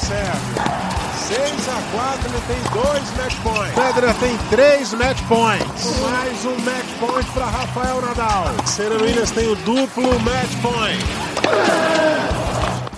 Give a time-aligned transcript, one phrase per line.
[0.00, 0.80] Sérgio.
[1.28, 3.74] 6 a 4 ele tem dois match points.
[3.74, 6.00] Federer tem três match points.
[6.00, 8.66] Mais um match point para Rafael Nadal.
[8.66, 11.04] Serena Williams tem o duplo match point.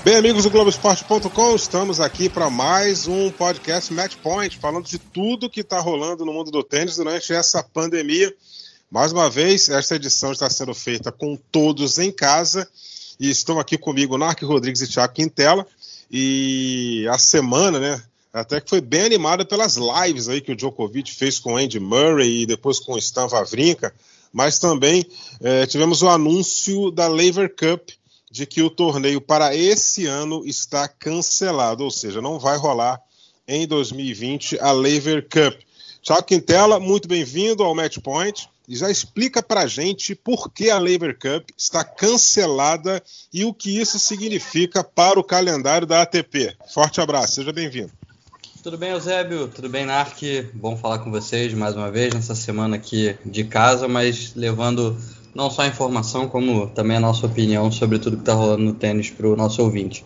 [0.05, 5.49] Bem, amigos do Globoesporte.com, estamos aqui para mais um podcast Match Point, falando de tudo
[5.49, 8.35] que está rolando no mundo do tênis durante essa pandemia.
[8.91, 12.69] Mais uma vez, esta edição está sendo feita com todos em casa
[13.21, 15.67] e estão aqui comigo Narc Rodrigues e Thiago Quintela.
[16.13, 18.03] E a semana, né,
[18.33, 21.81] até que foi bem animada pelas lives aí que o Djokovic fez com o Andy
[21.81, 23.95] Murray e depois com o Stan Wawrinka,
[24.31, 25.07] mas também
[25.41, 27.91] é, tivemos o anúncio da Lever Cup,
[28.31, 33.01] de que o torneio para esse ano está cancelado, ou seja, não vai rolar
[33.49, 35.61] em 2020 a Lever Cup.
[36.03, 38.49] Tchau, Quintela, muito bem-vindo ao Match Point.
[38.69, 43.03] E já explica para a gente por que a Lever Cup está cancelada
[43.33, 46.55] e o que isso significa para o calendário da ATP.
[46.73, 47.91] Forte abraço, seja bem-vindo.
[48.63, 49.49] Tudo bem, Eusébio?
[49.49, 50.23] Tudo bem, Narc?
[50.55, 54.97] Bom falar com vocês mais uma vez nessa semana aqui de casa, mas levando
[55.35, 58.75] não só a informação, como também a nossa opinião sobre tudo que está rolando no
[58.75, 60.05] tênis para o nosso ouvinte.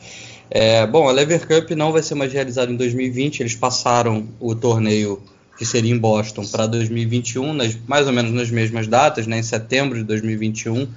[0.50, 4.54] É, bom, a Lever Cup não vai ser mais realizada em 2020, eles passaram o
[4.54, 5.20] torneio
[5.56, 9.42] que seria em Boston para 2021, nas, mais ou menos nas mesmas datas, né, em
[9.42, 10.88] setembro de 2021.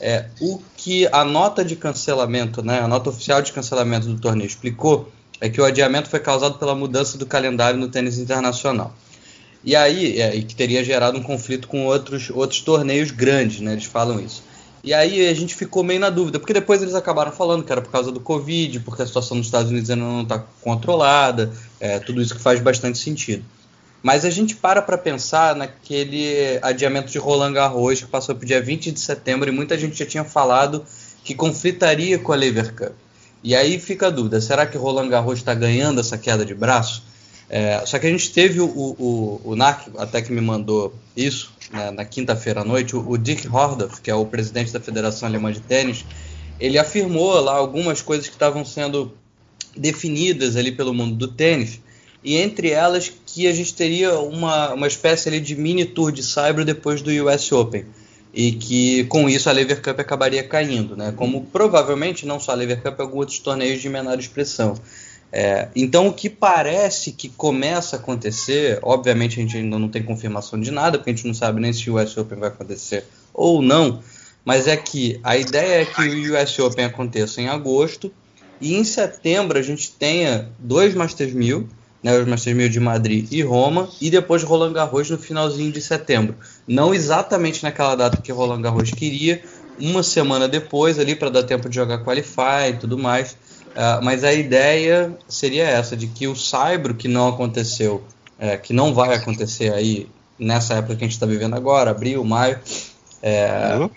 [0.00, 4.46] É, o que a nota de cancelamento, né, a nota oficial de cancelamento do torneio
[4.46, 8.94] explicou é que o adiamento foi causado pela mudança do calendário no tênis internacional.
[9.62, 13.72] E aí, é, e que teria gerado um conflito com outros, outros torneios grandes, né?
[13.72, 14.42] Eles falam isso.
[14.82, 17.82] E aí a gente ficou meio na dúvida, porque depois eles acabaram falando que era
[17.82, 21.98] por causa do Covid, porque a situação nos Estados Unidos ainda não está controlada, é,
[21.98, 23.44] tudo isso que faz bastante sentido.
[24.02, 28.46] Mas a gente para para pensar naquele adiamento de Roland Garros que passou para o
[28.46, 30.84] dia 20 de setembro e muita gente já tinha falado
[31.22, 32.92] que conflitaria com a Lever Cup.
[33.42, 37.02] E aí fica a dúvida: será que Roland Garros está ganhando essa queda de braço?
[37.48, 41.52] É, só que a gente teve o, o, o, NAC, até que me mandou isso,
[41.72, 45.28] né, na quinta-feira à noite, o, o, Dick Hordorf, que é o presidente da Federação
[45.28, 46.04] Alemã de Tênis,
[46.60, 49.12] ele afirmou lá algumas coisas que estavam sendo
[49.76, 51.80] definidas ali pelo mundo do tênis,
[52.22, 56.22] e entre elas que a gente teria uma, uma espécie ali de mini tour de
[56.22, 57.86] Cyber depois do US Open
[58.32, 61.12] e que com isso a Lever Cup acabaria caindo, né?
[61.16, 64.74] Como provavelmente não só a Lever Cup, alguns outros torneios de menor expressão.
[65.32, 70.02] É, então, o que parece que começa a acontecer, obviamente a gente ainda não tem
[70.02, 73.04] confirmação de nada, porque a gente não sabe nem se o US Open vai acontecer
[73.32, 74.00] ou não,
[74.44, 78.12] mas é que a ideia é que o US Open aconteça em agosto
[78.60, 81.68] e em setembro a gente tenha dois Masters 1000,
[82.02, 85.80] né, os Masters 1000 de Madrid e Roma, e depois Roland Garros no finalzinho de
[85.80, 86.34] setembro.
[86.66, 89.42] Não exatamente naquela data que Roland Garros queria,
[89.78, 93.32] uma semana depois ali para dar tempo de jogar Qualify e tudo mais.
[93.70, 98.02] Uh, mas a ideia seria essa, de que o Saibro, que não aconteceu,
[98.38, 100.08] é, que não vai acontecer aí
[100.38, 102.58] nessa época que a gente está vivendo agora, abril, maio,
[103.22, 103.90] é, uhum.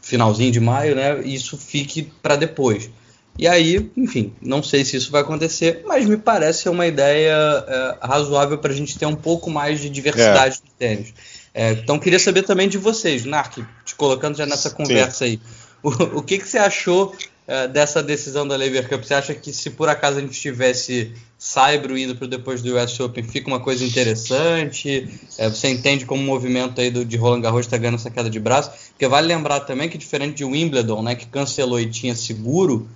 [0.00, 1.20] finalzinho de maio, né?
[1.20, 2.88] Isso fique para depois.
[3.38, 7.32] E aí, enfim, não sei se isso vai acontecer, mas me parece ser uma ideia
[7.68, 10.66] é, razoável para a gente ter um pouco mais de diversidade é.
[10.66, 11.14] no tênis.
[11.54, 15.24] É, então, queria saber também de vocês, Nark, te colocando já nessa conversa Sim.
[15.24, 15.40] aí.
[15.82, 17.14] O, o que, que você achou
[17.46, 19.04] é, dessa decisão da Lever Cup?
[19.04, 22.98] Você acha que se por acaso a gente tivesse Saibro indo para depois do US
[22.98, 25.08] Open, fica uma coisa interessante?
[25.38, 28.28] É, você entende como o movimento aí do, de Roland Garros está ganhando essa queda
[28.28, 28.72] de braço?
[28.90, 32.88] Porque vale lembrar também que diferente de Wimbledon, né, que cancelou e tinha seguro,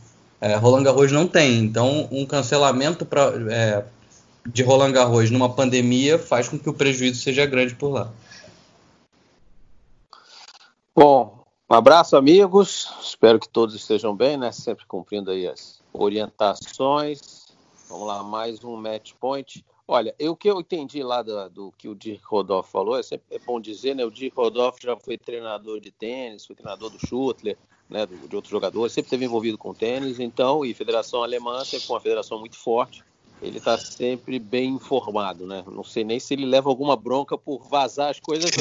[0.42, 1.60] é, Roland Garros não tem.
[1.60, 3.84] Então, um cancelamento pra, é,
[4.44, 8.12] de Roland Garros numa pandemia faz com que o prejuízo seja grande por lá.
[10.92, 12.92] Bom, um abraço, amigos.
[13.00, 14.50] Espero que todos estejam bem, né?
[14.50, 17.54] Sempre cumprindo aí as orientações.
[17.88, 19.64] Vamos lá, mais um match point.
[19.86, 23.26] Olha, o que eu entendi lá do, do que o Dirk Rodolfo falou, é, sempre,
[23.30, 24.04] é bom dizer, né?
[24.04, 27.56] O Dirk Rodolfo já foi treinador de tênis, foi treinador do Schutler,
[27.92, 28.06] né?
[28.06, 32.02] De outros jogadores, sempre esteve envolvido com tênis, então, e Federação Alemã sempre foi uma
[32.02, 33.04] federação muito forte
[33.42, 35.64] ele está sempre bem informado, né?
[35.66, 38.56] Não sei nem se ele leva alguma bronca por vazar as coisas, de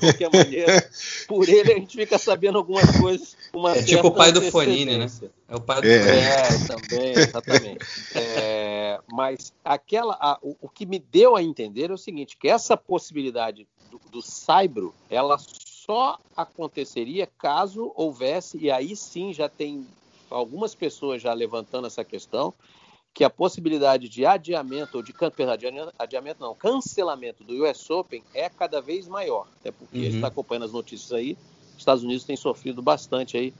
[0.00, 0.90] qualquer maneira,
[1.28, 3.36] por ele a gente fica sabendo algumas coisas.
[3.76, 5.06] é tipo o pai do Fonini, né?
[5.46, 6.20] É o pai do é.
[6.20, 7.86] é também, exatamente.
[8.14, 12.48] É, mas aquela, a, o, o, que me deu a entender é o seguinte, que
[12.48, 15.36] essa possibilidade do, do Saibro, ela
[15.88, 19.86] só aconteceria caso houvesse, e aí sim já tem
[20.28, 22.52] algumas pessoas já levantando essa questão,
[23.14, 28.50] que a possibilidade de adiamento, ou de perdão, adiamento não, cancelamento do US Open é
[28.50, 29.48] cada vez maior.
[29.60, 30.02] Até porque uhum.
[30.02, 30.32] a gente está uhum.
[30.32, 31.38] acompanhando as notícias aí,
[31.72, 33.54] os Estados Unidos têm sofrido bastante aí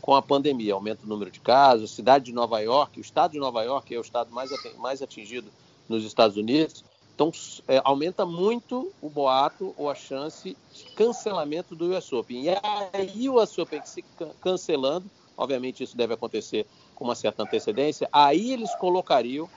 [0.00, 0.72] com a pandemia.
[0.72, 1.92] Aumenta o número de casos.
[1.92, 5.02] A cidade de Nova York, o estado de Nova York é o estado mais, mais
[5.02, 5.50] atingido
[5.86, 6.82] nos Estados Unidos.
[7.14, 7.30] Então,
[7.68, 12.42] é, aumenta muito o boato ou a chance de cancelamento do US Open.
[12.42, 12.48] E
[12.92, 14.04] aí o US Open se
[14.40, 19.48] cancelando, obviamente isso deve acontecer com uma certa antecedência, aí eles colocariam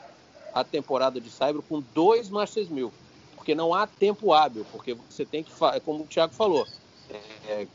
[0.54, 2.92] a temporada de Saibro com dois Masters 1000,
[3.36, 5.51] porque não há tempo hábil, porque você tem que,
[5.83, 6.65] como o Thiago falou,
[7.10, 7.68] é,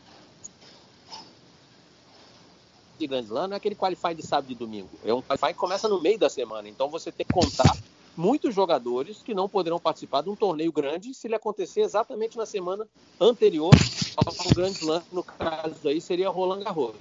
[2.98, 4.90] de Grand Slam não é aquele qualify de sábado e domingo.
[5.04, 6.68] É um qualify que começa no meio da semana.
[6.68, 7.76] Então você tem que contar
[8.16, 12.46] muitos jogadores que não poderão participar de um torneio grande se ele acontecer exatamente na
[12.46, 12.86] semana
[13.20, 13.74] anterior
[14.16, 15.02] ao Grand Slam.
[15.12, 16.94] No caso aí seria Roland Garros.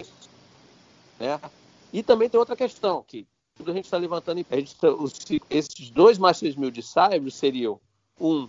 [1.18, 1.40] Né?
[1.92, 3.26] E também tem outra questão que
[3.64, 4.44] a gente está levantando.
[4.50, 4.88] A gente, tá,
[5.50, 7.78] esses dois Masters 1000 de Saibro seriam
[8.18, 8.48] um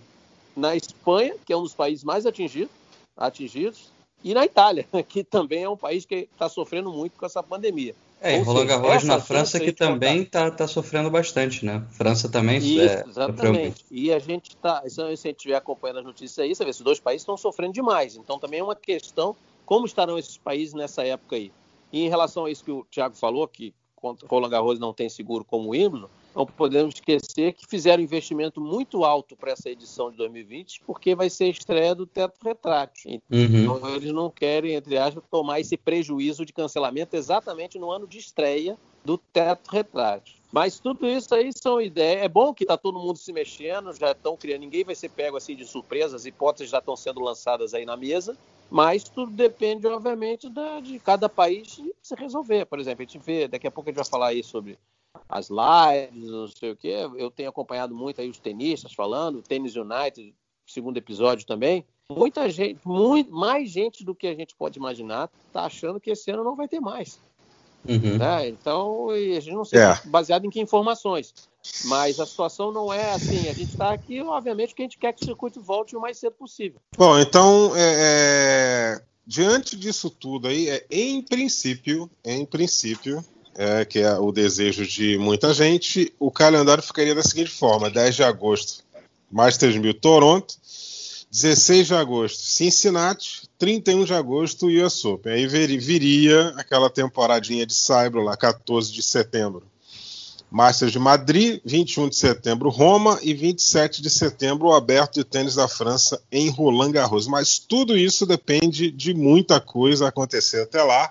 [0.55, 2.71] na Espanha, que é um dos países mais atingidos,
[3.17, 3.91] atingidos
[4.23, 7.95] e na Itália, que também é um país que está sofrendo muito com essa pandemia.
[8.23, 11.83] É, Ou Roland Garros na França que também está tá sofrendo bastante, né?
[11.91, 13.85] França também Isso, é, exatamente.
[13.91, 16.81] E a gente está, se a gente estiver acompanhando as notícias aí, você vê, esses
[16.81, 18.15] dois países estão sofrendo demais.
[18.15, 19.35] Então também é uma questão
[19.65, 21.51] como estarão esses países nessa época aí.
[21.91, 25.43] E em relação a isso que o Thiago falou, que Roland Garros não tem seguro
[25.43, 30.11] como o Wimbledon, não podemos esquecer que fizeram um investimento muito alto para essa edição
[30.11, 33.11] de 2020, porque vai ser a estreia do Teto Retrátil.
[33.29, 33.95] Então, uhum.
[33.95, 38.77] eles não querem, entre aspas, tomar esse prejuízo de cancelamento exatamente no ano de estreia
[39.03, 40.35] do Teto Retrátil.
[40.51, 42.21] Mas tudo isso aí são ideias.
[42.21, 44.61] É bom que está todo mundo se mexendo, já estão criando.
[44.61, 47.97] Ninguém vai ser pego assim de surpresa, as hipóteses já estão sendo lançadas aí na
[47.97, 48.37] mesa.
[48.69, 52.65] Mas tudo depende, obviamente, da, de cada país se resolver.
[52.65, 54.77] Por exemplo, a gente vê, daqui a pouco a gente vai falar aí sobre
[55.27, 56.95] as lives, não sei o quê.
[57.17, 60.33] Eu tenho acompanhado muito aí os tenistas falando, o Tênis United,
[60.65, 61.85] segundo episódio também.
[62.09, 66.29] Muita gente, muito, mais gente do que a gente pode imaginar, está achando que esse
[66.31, 67.19] ano não vai ter mais.
[67.87, 68.17] Uhum.
[68.17, 68.49] Né?
[68.49, 70.09] Então, a gente não sabe é.
[70.09, 71.33] baseado em que informações.
[71.85, 73.47] Mas a situação não é assim.
[73.47, 76.17] A gente está aqui, obviamente, porque a gente quer que o circuito volte o mais
[76.17, 76.79] cedo possível.
[76.97, 77.95] Bom, então, é,
[78.99, 83.23] é, diante disso tudo aí, é, em princípio, em princípio,
[83.55, 88.15] é, que é o desejo de muita gente, o calendário ficaria da seguinte forma: 10
[88.15, 88.83] de agosto,
[89.31, 90.55] Masters 1000 Toronto,
[91.31, 95.33] 16 de agosto, Cincinnati, 31 de agosto, US Open.
[95.33, 99.63] Aí viria aquela temporadinha de Saibro lá, 14 de setembro.
[100.51, 105.55] Masters de Madrid, 21 de setembro, Roma e 27 de setembro, o Aberto de Tênis
[105.55, 107.25] da França em Roland Garros.
[107.25, 111.09] Mas tudo isso depende de muita coisa acontecer até lá.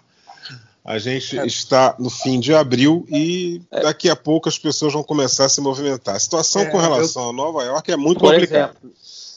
[0.85, 1.47] A gente é.
[1.47, 3.83] está no fim de abril e é.
[3.83, 6.17] daqui a pouco as pessoas vão começar a se movimentar.
[6.17, 7.31] A situação é, com relação eu...
[7.31, 8.77] a Nova York é muito por complicada.
[8.83, 8.93] Exemplo,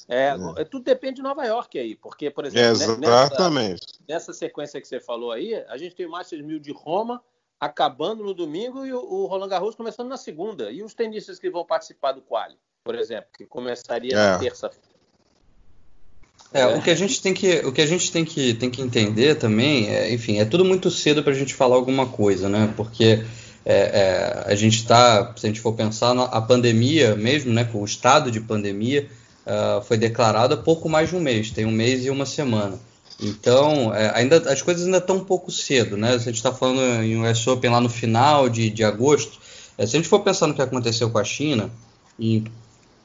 [0.08, 3.86] é, é, tudo depende de Nova York aí, porque, por exemplo, Exatamente.
[4.08, 7.22] Nessa, nessa sequência que você falou aí, a gente tem o Masters 1000 de Roma
[7.60, 10.72] acabando no domingo e o, o, Roland Garros começando na segunda.
[10.72, 14.16] E os tenistas que vão participar do quali, por exemplo, que começaria é.
[14.16, 14.95] na terça-feira.
[16.56, 18.82] É, o que a gente tem que, o que a gente tem que, tem que
[18.82, 22.74] entender também, é, enfim, é tudo muito cedo para a gente falar alguma coisa, né?
[22.78, 23.24] Porque
[23.66, 27.70] é, é, a gente está, se a gente for pensar, a pandemia mesmo, né?
[27.74, 29.06] O estado de pandemia,
[29.46, 32.80] uh, foi declarado há pouco mais de um mês, tem um mês e uma semana.
[33.22, 36.12] Então, é, ainda as coisas ainda estão um pouco cedo, né?
[36.12, 39.40] Se a gente está falando em US Open lá no final de, de agosto,
[39.78, 41.70] é, se a gente for pensar no que aconteceu com a China,
[42.20, 42.46] em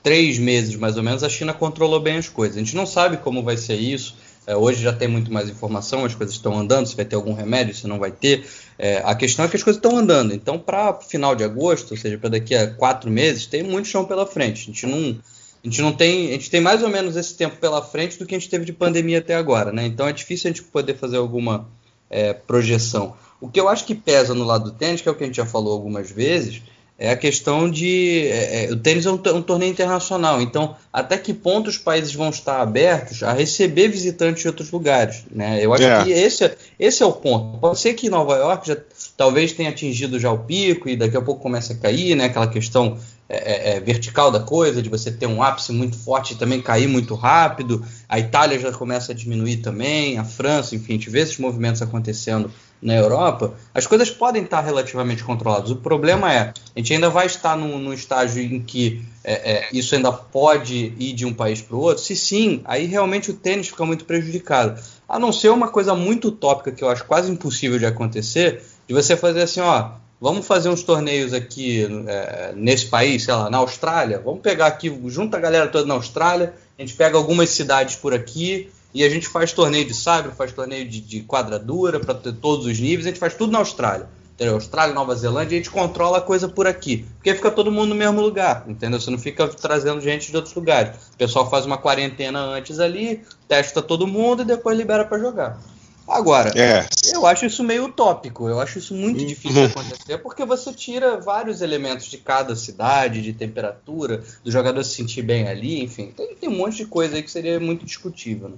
[0.02, 2.56] três meses mais ou menos, a China controlou bem as coisas.
[2.56, 4.16] A gente não sabe como vai ser isso.
[4.46, 7.34] É, hoje já tem muito mais informação, as coisas estão andando, se vai ter algum
[7.34, 8.46] remédio, se não vai ter.
[8.78, 10.34] É, a questão é que as coisas estão andando.
[10.34, 14.04] Então, para final de agosto, ou seja, para daqui a quatro meses, tem muito chão
[14.04, 14.62] pela frente.
[14.62, 15.20] A gente não
[15.62, 18.24] a gente não tem, a gente tem mais ou menos esse tempo pela frente do
[18.24, 19.84] que a gente teve de pandemia até agora, né?
[19.86, 21.68] Então é difícil a gente poder fazer alguma
[22.08, 23.14] é, projeção.
[23.40, 25.26] O que eu acho que pesa no lado do tênis, que é o que a
[25.26, 26.62] gente já falou algumas vezes,
[27.00, 30.42] é a questão de é, é, o tênis é um, um, torneio internacional.
[30.42, 35.24] Então, até que ponto os países vão estar abertos a receber visitantes de outros lugares,
[35.32, 35.64] né?
[35.64, 36.04] Eu acho é.
[36.04, 37.58] que esse, é, esse é o ponto.
[37.58, 38.76] Pode ser que Nova York já
[39.16, 42.26] talvez tenha atingido já o pico e daqui a pouco comece a cair, né?
[42.26, 42.98] Aquela questão
[43.30, 46.60] é, é, é, vertical da coisa, de você ter um ápice muito forte e também
[46.60, 47.82] cair muito rápido.
[48.10, 51.80] A Itália já começa a diminuir também, a França, enfim, a gente vê esses movimentos
[51.80, 52.50] acontecendo
[52.82, 53.54] na Europa.
[53.74, 55.70] As coisas podem estar relativamente controladas.
[55.70, 59.68] O problema é, a gente ainda vai estar num, num estágio em que é, é,
[59.72, 62.02] isso ainda pode ir de um país para o outro.
[62.02, 64.80] Se sim, aí realmente o tênis fica muito prejudicado.
[65.08, 68.94] A não ser uma coisa muito utópica que eu acho quase impossível de acontecer, de
[68.94, 73.58] você fazer assim, ó, vamos fazer uns torneios aqui é, nesse país, sei lá, na
[73.58, 74.22] Austrália.
[74.24, 78.14] Vamos pegar aqui, junta a galera toda na Austrália, a gente pega algumas cidades por
[78.14, 82.32] aqui e a gente faz torneio de sabre, faz torneio de, de quadradura para ter
[82.32, 84.08] todos os níveis, a gente faz tudo na Austrália.
[84.34, 84.54] Entendeu?
[84.54, 87.04] Austrália, Nova Zelândia, a gente controla a coisa por aqui.
[87.16, 88.98] Porque fica todo mundo no mesmo lugar, entendeu?
[88.98, 90.96] Você não fica trazendo gente de outros lugares.
[91.12, 95.60] O pessoal faz uma quarentena antes ali, testa todo mundo e depois libera para jogar.
[96.08, 96.88] Agora, é.
[97.14, 101.20] eu acho isso meio utópico, eu acho isso muito difícil de acontecer, porque você tira
[101.20, 106.34] vários elementos de cada cidade, de temperatura, do jogador se sentir bem ali, enfim, tem,
[106.34, 108.48] tem um monte de coisa aí que seria muito discutível.
[108.48, 108.56] Né?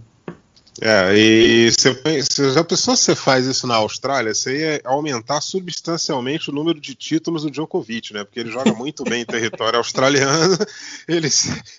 [0.81, 6.49] É, e se já pensou se você faz isso na Austrália, você ia aumentar substancialmente
[6.49, 8.25] o número de títulos do Djokovic, né?
[8.25, 10.57] Porque ele joga muito bem em território australiano,
[11.07, 11.29] ele,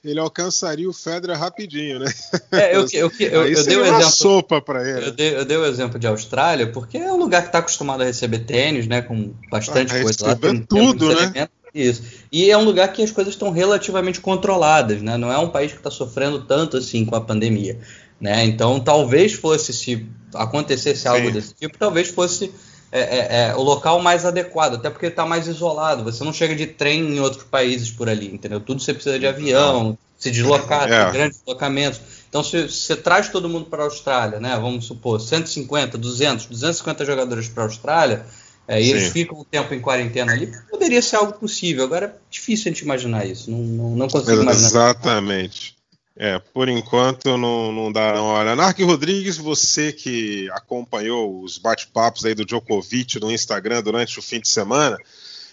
[0.05, 2.13] ele alcançaria o Federer rapidinho, né?
[2.51, 4.11] É, eu, eu, eu, eu dei o exemplo.
[4.11, 5.07] sopa para ele.
[5.07, 8.01] Eu dei, eu dei o exemplo de Austrália, porque é um lugar que está acostumado
[8.01, 9.01] a receber tênis, né?
[9.01, 10.35] Com bastante ah, coisa lá.
[10.35, 11.49] Tem, tudo, tem né?
[11.73, 12.03] Isso.
[12.31, 15.17] E é um lugar que as coisas estão relativamente controladas, né?
[15.17, 17.79] Não é um país que está sofrendo tanto assim com a pandemia.
[18.23, 18.45] Né?
[18.45, 21.33] Então, talvez fosse, se acontecesse algo Sim.
[21.33, 22.53] desse tipo, talvez fosse
[22.89, 26.05] é, é, é, o local mais adequado, até porque está mais isolado.
[26.05, 28.61] Você não chega de trem em outros países por ali, entendeu?
[28.61, 31.11] Tudo você precisa de avião, se deslocar, é.
[31.11, 31.99] grandes deslocamentos.
[32.29, 34.55] Então, se você traz todo mundo para a Austrália, né?
[34.55, 38.25] Vamos supor, 150, 200, 250 jogadores para a Austrália,
[38.65, 41.83] é, e eles ficam um tempo em quarentena ali, poderia ser algo possível.
[41.83, 43.51] Agora, é difícil a gente imaginar isso.
[43.51, 44.67] Não, não, não consigo imaginar.
[44.67, 45.82] Exatamente.
[46.15, 48.21] É, por enquanto não, não dá.
[48.21, 54.21] Olha, Nark Rodrigues, você que acompanhou os bate-papos aí do Djokovic no Instagram durante o
[54.21, 54.97] fim de semana,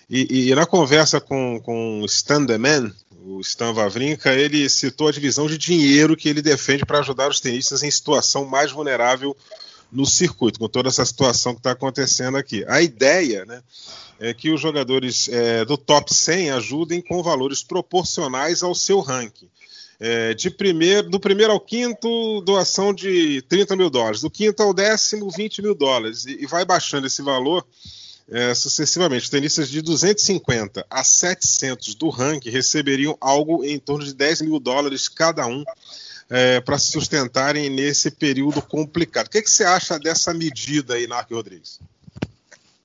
[0.08, 2.92] e, e na conversa com, com Stan The Man,
[3.24, 7.40] o Stan Wawrinka, ele citou a divisão de dinheiro que ele defende para ajudar os
[7.40, 9.36] tenistas em situação mais vulnerável
[9.90, 12.64] no circuito, com toda essa situação que está acontecendo aqui.
[12.68, 13.62] A ideia né,
[14.18, 19.48] é que os jogadores é, do top 100 ajudem com valores proporcionais ao seu ranking.
[20.02, 24.22] É, de primeiro, do primeiro ao quinto, doação de 30 mil dólares.
[24.22, 26.24] Do quinto ao décimo, 20 mil dólares.
[26.24, 27.66] E, e vai baixando esse valor
[28.30, 29.30] é, sucessivamente.
[29.30, 35.06] Tenistas de 250 a 700 do ranking receberiam algo em torno de 10 mil dólares
[35.06, 35.62] cada um
[36.30, 39.26] é, para se sustentarem nesse período complicado.
[39.26, 41.80] O que, que você acha dessa medida aí, Narco Rodrigues?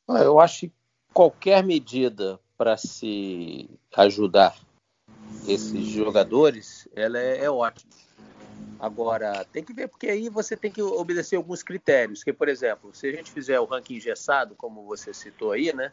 [0.07, 0.71] Eu acho que
[1.13, 4.55] qualquer medida para se ajudar
[5.47, 7.91] esses jogadores, ela é, é ótima.
[8.79, 12.23] Agora, tem que ver, porque aí você tem que obedecer alguns critérios.
[12.23, 15.91] Que, por exemplo, se a gente fizer o ranking engessado, como você citou aí, né?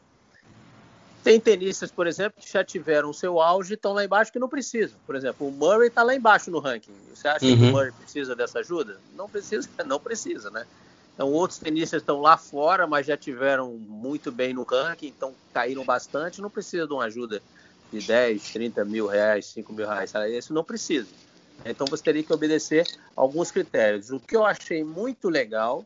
[1.23, 4.41] Tem tenistas, por exemplo, que já tiveram o seu auge e estão lá embaixo que
[4.41, 4.99] não precisam.
[5.07, 6.93] Por exemplo, o Murray está lá embaixo no ranking.
[7.15, 7.57] Você acha uhum.
[7.57, 7.73] que o uhum.
[7.73, 8.99] Murray precisa dessa ajuda?
[9.15, 10.67] Não precisa, não precisa, né?
[11.15, 15.85] Então, outros tenistas estão lá fora, mas já tiveram muito bem no ranking, então caíram
[15.85, 17.41] bastante, não precisa de uma ajuda
[17.93, 21.09] de 10, 30 mil reais, 5 mil reais, isso não precisa.
[21.65, 24.11] Então você teria que obedecer alguns critérios.
[24.11, 25.85] O que eu achei muito legal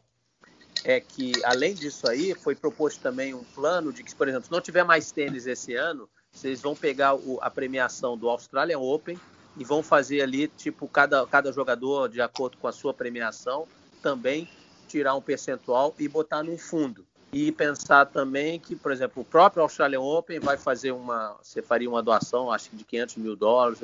[0.85, 4.53] é que, além disso aí, foi proposto também um plano de que, por exemplo, se
[4.53, 9.19] não tiver mais tênis esse ano, vocês vão pegar o, a premiação do Australian Open
[9.57, 13.67] e vão fazer ali, tipo, cada, cada jogador, de acordo com a sua premiação,
[14.01, 14.49] também
[14.87, 17.05] tirar um percentual e botar num fundo
[17.37, 21.89] e pensar também que, por exemplo, o próprio Australian Open vai fazer uma, você faria
[21.89, 23.79] uma doação, acho que de 500 mil dólares,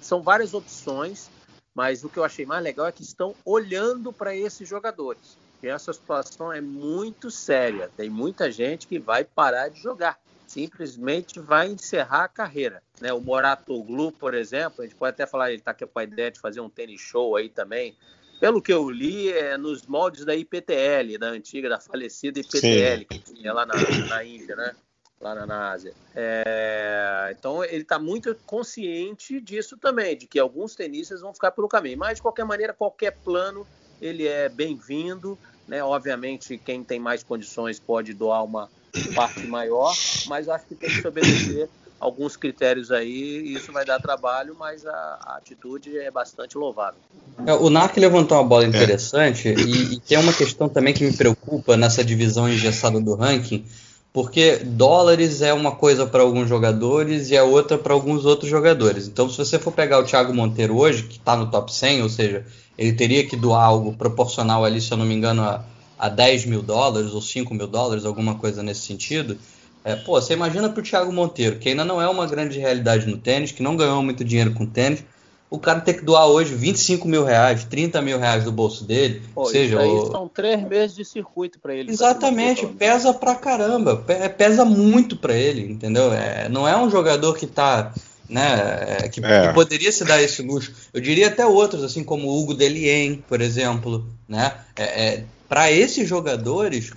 [0.00, 1.28] são várias opções,
[1.74, 5.36] mas o que eu achei mais legal é que estão olhando para esses jogadores.
[5.62, 7.90] E essa situação é muito séria.
[7.94, 12.82] Tem muita gente que vai parar de jogar, simplesmente vai encerrar a carreira.
[12.98, 13.12] Né?
[13.12, 16.40] O Moratoglu, por exemplo, a gente pode até falar, ele está com a ideia de
[16.40, 17.94] fazer um tênis show aí também
[18.40, 23.04] pelo que eu li, é nos moldes da IPTL, da antiga, da falecida IPTL, Sim.
[23.04, 23.74] que tinha lá na,
[24.08, 24.72] na Índia, né?
[25.20, 25.92] Lá na, na Ásia.
[26.16, 31.68] É, então ele está muito consciente disso também, de que alguns tenistas vão ficar pelo
[31.68, 31.98] caminho.
[31.98, 33.66] Mas, de qualquer maneira, qualquer plano
[34.00, 35.38] ele é bem-vindo.
[35.68, 35.84] Né?
[35.84, 38.70] Obviamente, quem tem mais condições pode doar uma
[39.14, 39.94] parte maior,
[40.26, 41.68] mas acho que tem que se obedecer
[42.00, 46.98] alguns critérios aí, e isso vai dar trabalho, mas a, a atitude é bastante louvável.
[47.46, 49.54] É, o NAC levantou uma bola interessante é.
[49.54, 53.66] e, e, tem uma questão também que me preocupa nessa divisão engessada do ranking,
[54.12, 59.06] porque dólares é uma coisa para alguns jogadores e é outra para alguns outros jogadores.
[59.06, 62.08] Então, se você for pegar o Thiago Monteiro hoje, que está no top 100, ou
[62.08, 62.44] seja,
[62.78, 65.62] ele teria que doar algo proporcional ali, se eu não me engano, a,
[65.98, 69.36] a 10 mil dólares ou 5 mil dólares, alguma coisa nesse sentido.
[69.84, 73.16] É, pô, você imagina pro Thiago Monteiro, que ainda não é uma grande realidade no
[73.16, 75.02] tênis, que não ganhou muito dinheiro com tênis,
[75.48, 79.22] o cara ter que doar hoje 25 mil reais, 30 mil reais do bolso dele.
[79.34, 80.10] Pô, seja, isso o...
[80.12, 81.90] são três meses de circuito para ele.
[81.90, 83.96] Exatamente, pesa pra caramba,
[84.36, 86.12] pesa muito para ele, entendeu?
[86.12, 87.92] É, não é um jogador que tá
[88.28, 89.00] né?
[89.02, 89.48] É, que, é.
[89.48, 90.72] que, poderia se dar esse luxo.
[90.94, 94.52] Eu diria até outros, assim como o Hugo Delien, por exemplo, né?
[94.76, 96.92] É, é para esses jogadores,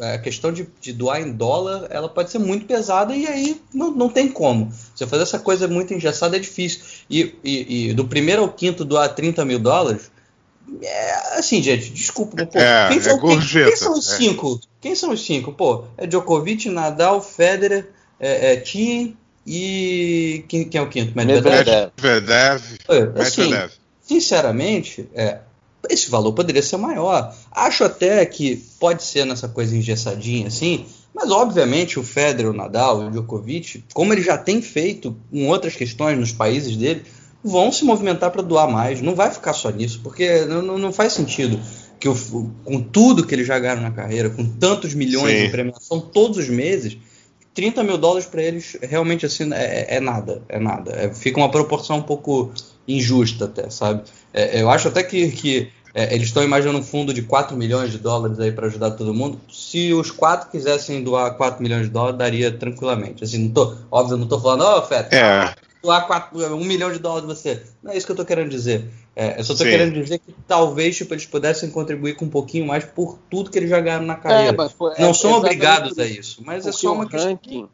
[0.00, 3.90] a questão de, de, doar em dólar, ela pode ser muito pesada e aí não,
[3.90, 4.72] não tem como.
[4.94, 6.80] Você fazer essa coisa muito engessada é difícil.
[7.10, 10.10] E, e, e do primeiro ao quinto doar 30 mil dólares,
[10.82, 12.46] é, assim, gente, desculpa.
[12.46, 14.16] Pô, é, quem, são, quem, quem, são os é.
[14.16, 14.60] cinco?
[14.80, 15.52] Quem são os cinco?
[15.52, 20.46] Pô, é Djokovic, Nadal, Federer, é, é Thiem e.
[20.48, 21.12] Quem, quem, é o quinto?
[21.14, 21.92] Medvedev.
[22.02, 22.62] Medvedev.
[23.20, 23.50] Assim,
[24.00, 25.40] sinceramente, é,
[25.88, 27.34] esse valor poderia ser maior.
[27.52, 33.00] Acho até que pode ser nessa coisa engessadinha assim, mas obviamente o Federer, o Nadal,
[33.00, 37.02] o Djokovic, como ele já tem feito em outras questões nos países dele,
[37.42, 39.00] vão se movimentar para doar mais.
[39.00, 41.60] Não vai ficar só nisso, porque não, não faz sentido
[41.98, 45.44] que o, com tudo que eles já ganharam na carreira, com tantos milhões Sim.
[45.46, 46.96] de premiação todos os meses,
[47.54, 50.92] 30 mil dólares para eles realmente assim é, é nada, é nada.
[50.92, 52.52] É, fica uma proporção um pouco
[52.86, 54.02] injusta até, sabe?
[54.32, 57.90] É, eu acho até que, que é, eles estão imaginando um fundo de 4 milhões
[57.90, 59.40] de dólares aí para ajudar todo mundo.
[59.50, 63.24] Se os quatro quisessem doar 4 milhões de dólares, daria tranquilamente.
[63.24, 66.92] Assim, não tô, óbvio, não tô falando, ó, oh, Feta, é doar 4, um milhão
[66.92, 67.62] de dólares de você.
[67.82, 68.90] Não é isso que eu estou querendo dizer.
[69.14, 72.66] É, eu só estou querendo dizer que talvez tipo, eles pudessem contribuir com um pouquinho
[72.66, 74.64] mais por tudo que eles já ganharam na carreira.
[74.64, 77.30] É, foi, não é, são obrigados a isso, mas é só uma questão.
[77.30, 77.68] Ranking,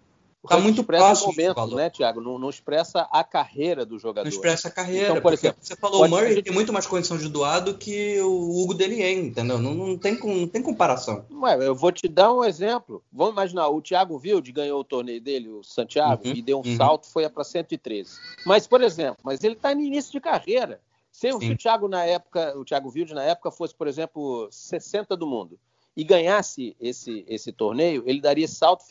[0.44, 1.76] Está muito próximo momento, valor.
[1.76, 2.20] né, Tiago?
[2.20, 4.28] Não, não, expressa a carreira do jogador.
[4.28, 5.10] Não expressa a carreira.
[5.10, 8.20] Então, por exemplo, você falou, o Murray tem muito mais condição de doar do que
[8.20, 9.58] o Hugo Delien, entendeu?
[9.58, 11.24] Não, não, tem, não tem comparação.
[11.32, 13.02] Ué, eu vou te dar um exemplo.
[13.10, 16.68] Vamos imaginar, o Thiago Wilde ganhou o torneio dele, o Santiago, uhum, e deu um
[16.68, 16.76] uhum.
[16.76, 18.10] salto, foi para 113.
[18.44, 20.78] Mas, por exemplo, mas ele está no início de carreira.
[21.10, 25.16] Se, se o Thiago na época, o Thiago Wilde na época fosse, por exemplo, 60
[25.16, 25.58] do mundo
[25.96, 28.82] e ganhasse esse, esse torneio, ele daria salto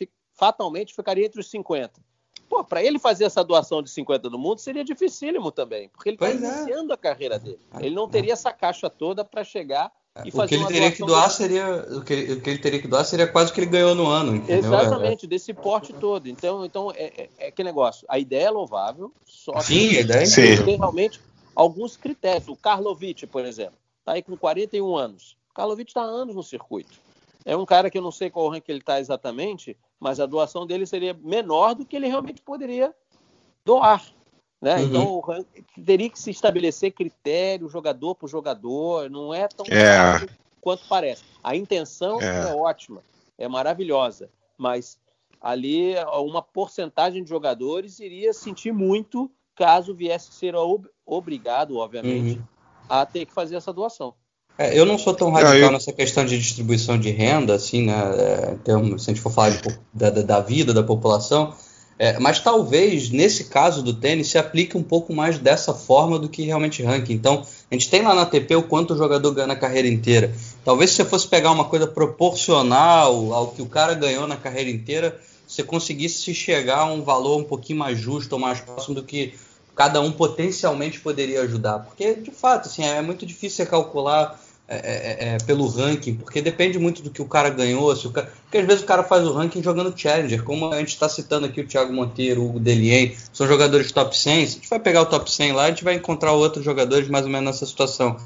[0.44, 2.02] fatalmente ficaria entre os 50.
[2.50, 6.18] Pô, para ele fazer essa doação de 50 no mundo seria dificílimo também, porque ele
[6.18, 6.34] está é.
[6.34, 6.96] iniciando é.
[6.96, 7.60] a carreira dele.
[7.80, 9.90] Ele não teria essa caixa toda para chegar
[10.26, 12.60] e fazer o que ele teria que doar seria o que, ele, o que, ele,
[12.60, 14.36] teria que doar seria quase o que ele ganhou no ano.
[14.36, 14.74] Entendeu?
[14.74, 16.28] Exatamente, é, desse porte todo.
[16.28, 18.06] Então, então é, é, é, que negócio.
[18.10, 21.22] A ideia é louvável, só Sim, que a ideia é tem realmente
[21.56, 22.50] alguns critérios.
[22.50, 25.38] O Karlovic, por exemplo, está aí com 41 anos.
[25.50, 27.03] O Karlovic está há anos no circuito.
[27.46, 30.66] É um cara que eu não sei qual rank ele está exatamente, mas a doação
[30.66, 32.94] dele seria menor do que ele realmente poderia
[33.66, 34.04] doar.
[34.62, 34.78] Né?
[34.78, 34.84] Uhum.
[34.84, 35.48] Então rank,
[35.86, 40.26] teria que se estabelecer critério jogador por jogador, não é tão é.
[40.62, 41.24] quanto parece.
[41.44, 42.50] A intenção é.
[42.50, 43.04] é ótima,
[43.38, 44.98] é maravilhosa, mas
[45.42, 52.46] ali uma porcentagem de jogadores iria sentir muito caso viesse ser ob obrigado, obviamente, uhum.
[52.88, 54.16] a ter que fazer essa doação.
[54.58, 55.72] É, eu não sou tão radical eu...
[55.72, 58.58] nessa questão de distribuição de renda, assim, né?
[58.64, 61.56] Termos, se a gente for falar de, da, da, vida da população,
[61.98, 66.30] é, mas talvez nesse caso do tênis se aplique um pouco mais dessa forma do
[66.30, 67.14] que realmente ranking.
[67.14, 70.32] Então, a gente tem lá na TP o quanto o jogador ganha na carreira inteira.
[70.64, 74.70] Talvez se você fosse pegar uma coisa proporcional ao que o cara ganhou na carreira
[74.70, 79.04] inteira, você conseguisse chegar a um valor um pouquinho mais justo ou mais próximo do
[79.04, 79.34] que
[79.76, 81.80] cada um potencialmente poderia ajudar.
[81.80, 86.42] Porque, de fato, assim, é muito difícil você calcular é, é, é, pelo ranking, porque
[86.42, 87.94] depende muito do que o cara ganhou.
[87.96, 88.32] Se o cara...
[88.44, 91.46] Porque às vezes o cara faz o ranking jogando Challenger, como a gente está citando
[91.46, 94.48] aqui o Thiago Monteiro, o Delien, são jogadores top 100.
[94.48, 97.10] Se a gente vai pegar o top 100 lá, a gente vai encontrar outros jogadores
[97.10, 98.18] mais ou menos nessa situação.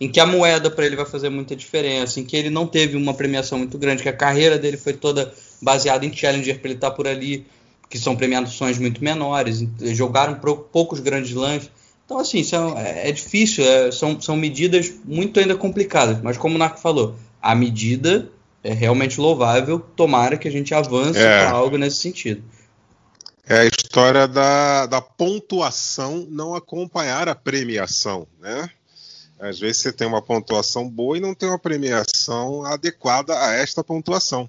[0.00, 2.96] Em que a moeda para ele vai fazer muita diferença, em que ele não teve
[2.96, 6.74] uma premiação muito grande, que a carreira dele foi toda baseada em Challenger para ele
[6.76, 7.46] estar tá por ali
[7.88, 10.34] que são premiações muito menores, jogaram
[10.72, 11.70] poucos grandes lãs.
[12.04, 16.56] Então, assim, são, é, é difícil, é, são, são medidas muito ainda complicadas, mas como
[16.56, 18.30] o Narco falou, a medida
[18.62, 21.40] é realmente louvável, tomara que a gente avance é.
[21.40, 22.42] para algo nesse sentido.
[23.46, 28.70] É a história da, da pontuação não acompanhar a premiação, né?
[29.38, 33.84] Às vezes você tem uma pontuação boa e não tem uma premiação adequada a esta
[33.84, 34.48] pontuação.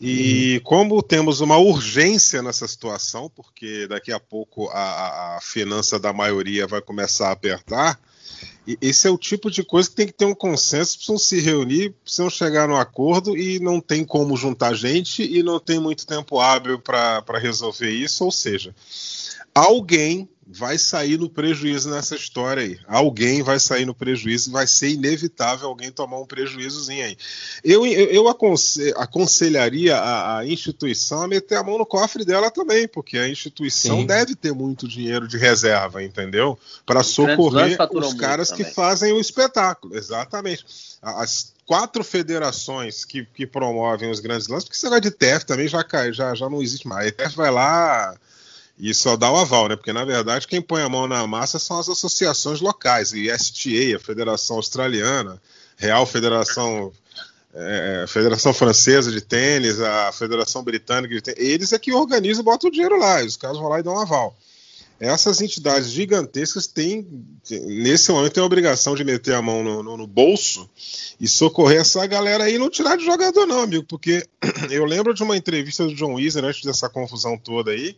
[0.00, 0.60] E uhum.
[0.64, 6.66] como temos uma urgência nessa situação, porque daqui a pouco a, a finança da maioria
[6.66, 7.98] vai começar a apertar,
[8.82, 11.94] esse é o tipo de coisa que tem que ter um consenso, precisam se reunir,
[12.04, 16.38] precisam chegar no acordo e não tem como juntar gente e não tem muito tempo
[16.38, 18.74] hábil para resolver isso, ou seja,
[19.54, 22.78] alguém vai sair no prejuízo nessa história aí.
[22.86, 27.16] Alguém vai sair no prejuízo, vai ser inevitável alguém tomar um prejuízozinho aí.
[27.62, 28.28] Eu, eu, eu
[28.96, 34.00] aconselharia a, a, instituição a meter a mão no cofre dela também, porque a instituição
[34.00, 34.06] Sim.
[34.06, 36.58] deve ter muito dinheiro de reserva, entendeu?
[36.86, 39.94] Para socorrer os caras que fazem o espetáculo.
[39.94, 40.64] Exatamente.
[41.02, 45.68] As quatro federações que, que promovem os grandes lances, porque esse negócio de TEF também
[45.68, 47.08] já, já, já não existe mais.
[47.08, 48.16] A TEF vai lá
[48.78, 49.76] E só dá o aval, né?
[49.76, 53.96] Porque na verdade quem põe a mão na massa são as associações locais, e STA,
[53.96, 55.40] a Federação Australiana,
[55.76, 56.92] Real Federação
[57.54, 62.44] é, Federação Francesa de Tênis, a Federação Britânica de Tênis, eles é que organizam e
[62.44, 64.36] botam o dinheiro lá, e os caras vão lá e dão um aval.
[65.00, 67.06] Essas entidades gigantescas têm,
[67.48, 70.68] nesse momento, têm a obrigação de meter a mão no, no, no bolso
[71.20, 74.26] e socorrer essa galera aí e não tirar de jogador, não, amigo, porque
[74.70, 77.96] eu lembro de uma entrevista do John Weasley antes dessa confusão toda aí,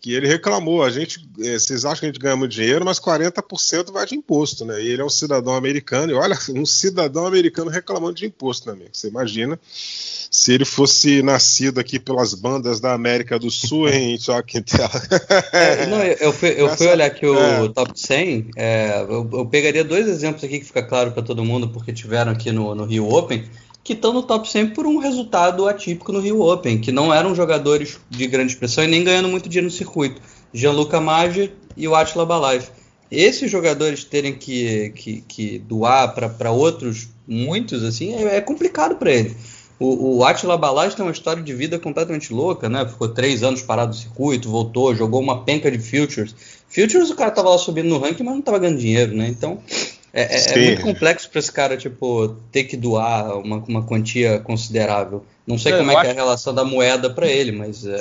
[0.00, 3.00] que ele reclamou, a gente, é, vocês acham que a gente ganha muito dinheiro, mas
[3.00, 4.80] 40% vai de imposto, né?
[4.82, 8.74] E ele é um cidadão americano, e olha, um cidadão americano reclamando de imposto, né,
[8.74, 8.90] amigo?
[8.92, 9.58] Você imagina
[10.30, 14.58] se ele fosse nascido aqui pelas bandas da América do Sul, em Choque
[15.52, 17.68] é, Não, eu fui, eu fui olhar aqui o é.
[17.70, 21.68] top 100, é, eu, eu, pegaria dois exemplos aqui que fica claro para todo mundo,
[21.68, 23.44] porque tiveram aqui no, no Rio Open,
[23.86, 27.36] que estão no top 100 por um resultado atípico no Rio Open, que não eram
[27.36, 30.20] jogadores de grande expressão e nem ganhando muito dinheiro no circuito.
[30.52, 32.72] Gianluca Maggi e o Attila Balaz.
[33.08, 39.12] Esses jogadores terem que, que, que doar para outros, muitos, assim, é, é complicado para
[39.12, 39.36] eles.
[39.78, 42.88] O, o Balaz tem uma história de vida completamente louca, né?
[42.88, 46.34] Ficou três anos parado no circuito, voltou, jogou uma penca de futures.
[46.68, 49.28] Futures o cara tava lá subindo no ranking, mas não tava ganhando dinheiro, né?
[49.28, 49.60] Então
[50.16, 54.40] é, é, é muito complexo para esse cara, tipo, ter que doar uma, uma quantia
[54.40, 55.26] considerável.
[55.46, 57.96] Não sei como é que é a relação da moeda para ele, mas é,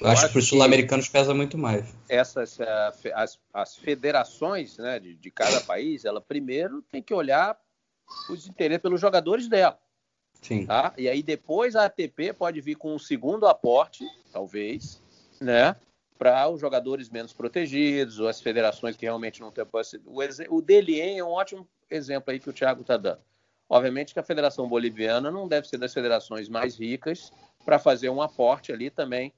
[0.00, 1.86] eu acho, acho que para os sul-americanos pesa muito mais.
[2.08, 2.58] Essas
[3.14, 7.56] as, as federações né, de, de cada país, ela primeiro tem que olhar
[8.28, 9.78] os interesses pelos jogadores dela.
[10.40, 10.66] Sim.
[10.66, 10.92] Tá?
[10.98, 15.00] E aí depois a ATP pode vir com um segundo aporte, talvez,
[15.40, 15.76] né?
[16.22, 19.64] Para os jogadores menos protegidos, ou as federações que realmente não têm.
[20.06, 23.18] O, o Delien é um ótimo exemplo aí que o Thiago está dando.
[23.68, 27.32] Obviamente que a Federação Boliviana não deve ser das federações mais ricas
[27.64, 29.32] para fazer um aporte ali também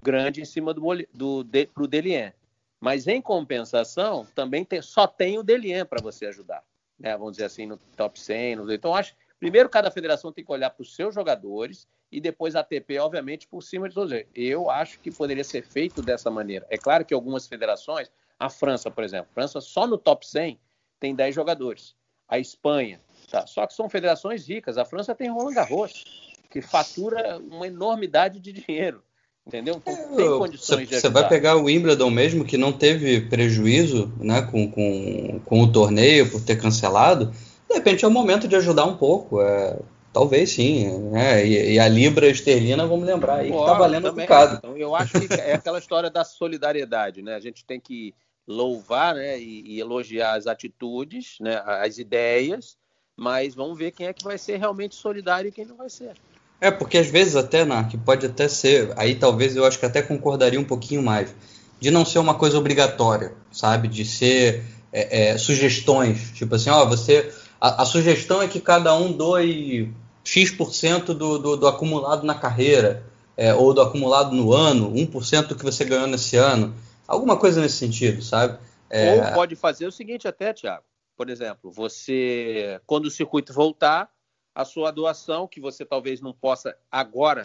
[0.00, 2.32] grande em cima do, do, de, pro Delien.
[2.78, 6.62] Mas em compensação, também tem, só tem o Delien para você ajudar.
[6.96, 7.16] Né?
[7.16, 8.54] Vamos dizer assim, no top 100.
[8.54, 12.54] No, então, acho Primeiro, cada federação tem que olhar para os seus jogadores e depois
[12.54, 14.28] a ATP, obviamente, por cima de todos eles.
[14.34, 16.66] Eu acho que poderia ser feito dessa maneira.
[16.70, 20.58] É claro que algumas federações, a França, por exemplo, a França só no top 100
[21.00, 21.94] tem 10 jogadores.
[22.26, 23.46] A Espanha, tá?
[23.46, 24.78] só que são federações ricas.
[24.78, 26.04] A França tem Roland Garros,
[26.50, 29.02] que fatura uma enormidade de dinheiro.
[29.46, 29.76] Entendeu?
[29.76, 34.40] Então, é, tem condições Você vai pegar o Wimbledon mesmo, que não teve prejuízo né,
[34.40, 37.30] com, com, com o torneio por ter cancelado
[37.74, 39.42] de repente é o momento de ajudar um pouco.
[39.42, 39.76] É,
[40.12, 40.86] talvez sim.
[41.10, 41.44] Né?
[41.44, 44.24] E, e, a Libra esterlina, vamos lembrar aí, que está valendo também.
[44.24, 44.56] um bocado.
[44.58, 47.20] Então, eu acho que é aquela história da solidariedade.
[47.20, 47.34] Né?
[47.34, 48.14] A gente tem que
[48.46, 52.76] louvar né, e, e elogiar as atitudes, né, as ideias,
[53.16, 56.12] mas vamos ver quem é que vai ser realmente solidário e quem não vai ser.
[56.60, 60.02] É, porque às vezes até, que pode até ser, aí talvez eu acho que até
[60.02, 61.34] concordaria um pouquinho mais,
[61.80, 63.88] de não ser uma coisa obrigatória, sabe?
[63.88, 67.32] De ser é, é, sugestões, tipo assim, ó, você
[67.64, 69.90] a, a, sugestão é que cada um doe
[70.22, 73.02] X% do, do, do acumulado na carreira,
[73.38, 76.74] é, ou do acumulado no ano, 1% do que você ganhou nesse ano.
[77.08, 78.58] Alguma coisa nesse sentido, sabe?
[78.90, 79.14] É...
[79.14, 80.84] Ou pode fazer o seguinte até, Tiago.
[81.16, 84.10] Por exemplo, você, quando o circuito voltar,
[84.54, 87.44] a sua doação, que você talvez não possa agora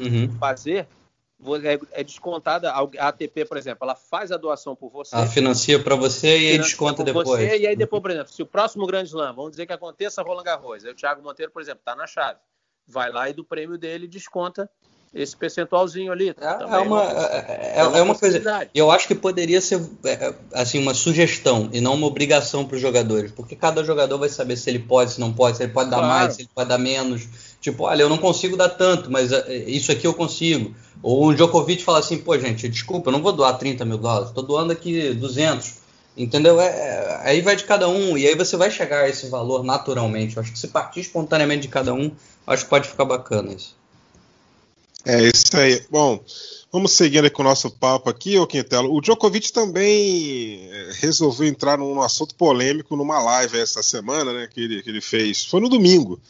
[0.00, 0.32] uhum.
[0.38, 0.86] fazer,
[1.64, 2.70] é, é descontada.
[2.70, 5.14] A ATP, por exemplo, ela faz a doação por você.
[5.14, 7.28] Ela financia para você e aí desconta depois.
[7.28, 10.22] Você, e aí depois, por exemplo, se o próximo Grande Slam, vamos dizer que aconteça
[10.22, 12.38] Roland Garros, aí o Thiago Monteiro, por exemplo, está na chave.
[12.86, 14.70] Vai lá e do prêmio dele desconta
[15.16, 16.28] esse percentualzinho ali.
[16.28, 18.68] É, é uma, é, é, uma, é uma coisa.
[18.74, 22.82] Eu acho que poderia ser é, assim uma sugestão e não uma obrigação para os
[22.82, 25.90] jogadores, porque cada jogador vai saber se ele pode, se não pode, se ele pode
[25.90, 26.12] dar claro.
[26.12, 27.55] mais, se ele pode dar menos.
[27.66, 30.72] Tipo, olha, eu não consigo dar tanto, mas é, isso aqui eu consigo.
[31.02, 34.28] Ou o Djokovic fala assim, pô, gente, desculpa, eu não vou doar 30 mil dólares,
[34.28, 35.74] estou doando aqui 200.
[36.16, 36.60] Entendeu?
[36.60, 39.64] É, é, aí vai de cada um, e aí você vai chegar a esse valor
[39.64, 40.36] naturalmente.
[40.36, 42.12] Eu acho que se partir espontaneamente de cada um,
[42.46, 43.74] acho que pode ficar bacana isso.
[45.04, 45.84] É isso aí.
[45.90, 46.22] Bom,
[46.70, 48.94] vamos seguindo com o nosso papo aqui, ô Quintelo.
[48.94, 54.48] O Djokovic também é, resolveu entrar num assunto polêmico numa live essa semana, né?
[54.54, 55.44] Que ele, que ele fez.
[55.44, 56.20] Foi no domingo.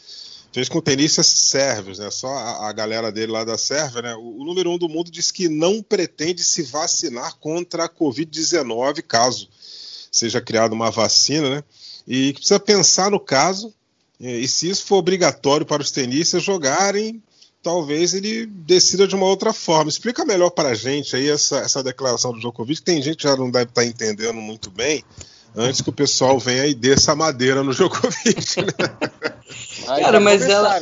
[0.51, 2.09] Fez com tenistas sérvios, né?
[2.09, 4.15] Só a, a, galera dele lá da Sérvia, né?
[4.15, 9.03] O, o, número um do mundo disse que não pretende se vacinar contra a Covid-19,
[9.03, 9.47] caso
[10.11, 11.63] seja criada uma vacina, né?
[12.07, 13.73] E que precisa pensar no caso,
[14.19, 17.21] e, e se isso for obrigatório para os tenistas jogarem
[17.67, 19.89] talvez ele decida de uma outra forma.
[19.89, 22.81] Explica melhor para a gente aí essa, essa declaração do Djokovic.
[22.81, 25.03] Tem gente que já não deve estar tá entendendo muito bem,
[25.53, 28.61] antes que o pessoal venha e dê essa madeira no Djokovic.
[28.61, 28.71] Né?
[29.87, 30.81] Cara, mas ela.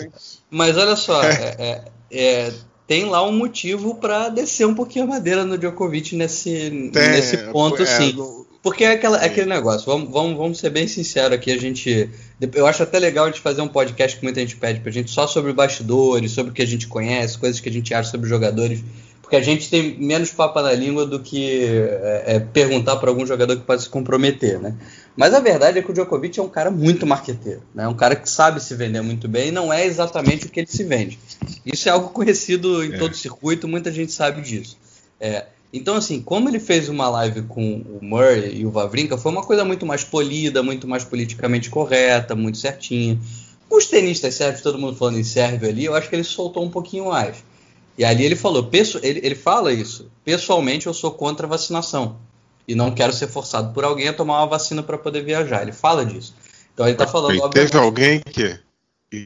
[0.49, 2.53] Mas olha só, é, é, é,
[2.87, 7.37] tem lá um motivo para descer um pouquinho a madeira no Djokovic nesse, tem, nesse
[7.51, 8.15] ponto, é, sim.
[8.61, 12.09] Porque é, aquela, é aquele negócio, vamos, vamos, vamos ser bem sinceros aqui, a gente.
[12.53, 15.11] Eu acho até legal a gente fazer um podcast que muita gente pede pra gente
[15.11, 18.27] só sobre bastidores, sobre o que a gente conhece, coisas que a gente acha sobre
[18.27, 18.83] jogadores.
[19.25, 23.25] Porque a gente tem menos papo na língua do que é, é, perguntar para algum
[23.25, 24.75] jogador que pode se comprometer, né?
[25.17, 27.87] Mas a verdade é que o Djokovic é um cara muito marqueteiro, né?
[27.87, 30.67] Um cara que sabe se vender muito bem e não é exatamente o que ele
[30.67, 31.17] se vende.
[31.65, 32.97] Isso é algo conhecido em é.
[32.99, 34.77] todo o circuito, muita gente sabe disso.
[35.19, 39.31] É, então, assim, como ele fez uma live com o Murray e o Vavrinka, foi
[39.31, 43.19] uma coisa muito mais polida, muito mais politicamente correta, muito certinha.
[43.71, 46.69] Os tenistas sérvios, todo mundo falando em sérvio ali, eu acho que ele soltou um
[46.69, 47.43] pouquinho mais.
[47.97, 48.69] E ali ele falou,
[49.01, 52.17] ele, ele fala isso, pessoalmente eu sou contra a vacinação
[52.67, 55.61] e não quero ser forçado por alguém a tomar uma vacina para poder viajar.
[55.61, 56.33] Ele fala disso.
[56.73, 57.35] Então ele está falando.
[57.35, 58.59] E teve alguém que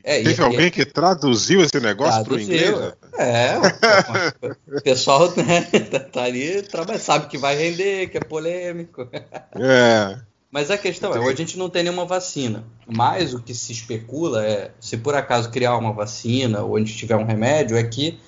[0.04, 2.94] é, teve e, alguém e, que traduziu esse negócio para o inglês?
[3.18, 3.58] É,
[4.78, 6.64] o pessoal né, tá, tá ali,
[7.00, 9.08] sabe que vai render, que é polêmico.
[9.56, 10.20] É.
[10.52, 12.64] Mas a questão é, hoje a gente não tem nenhuma vacina.
[12.88, 16.96] Mas o que se especula é, se por acaso criar uma vacina ou a gente
[16.96, 18.20] tiver um remédio, é que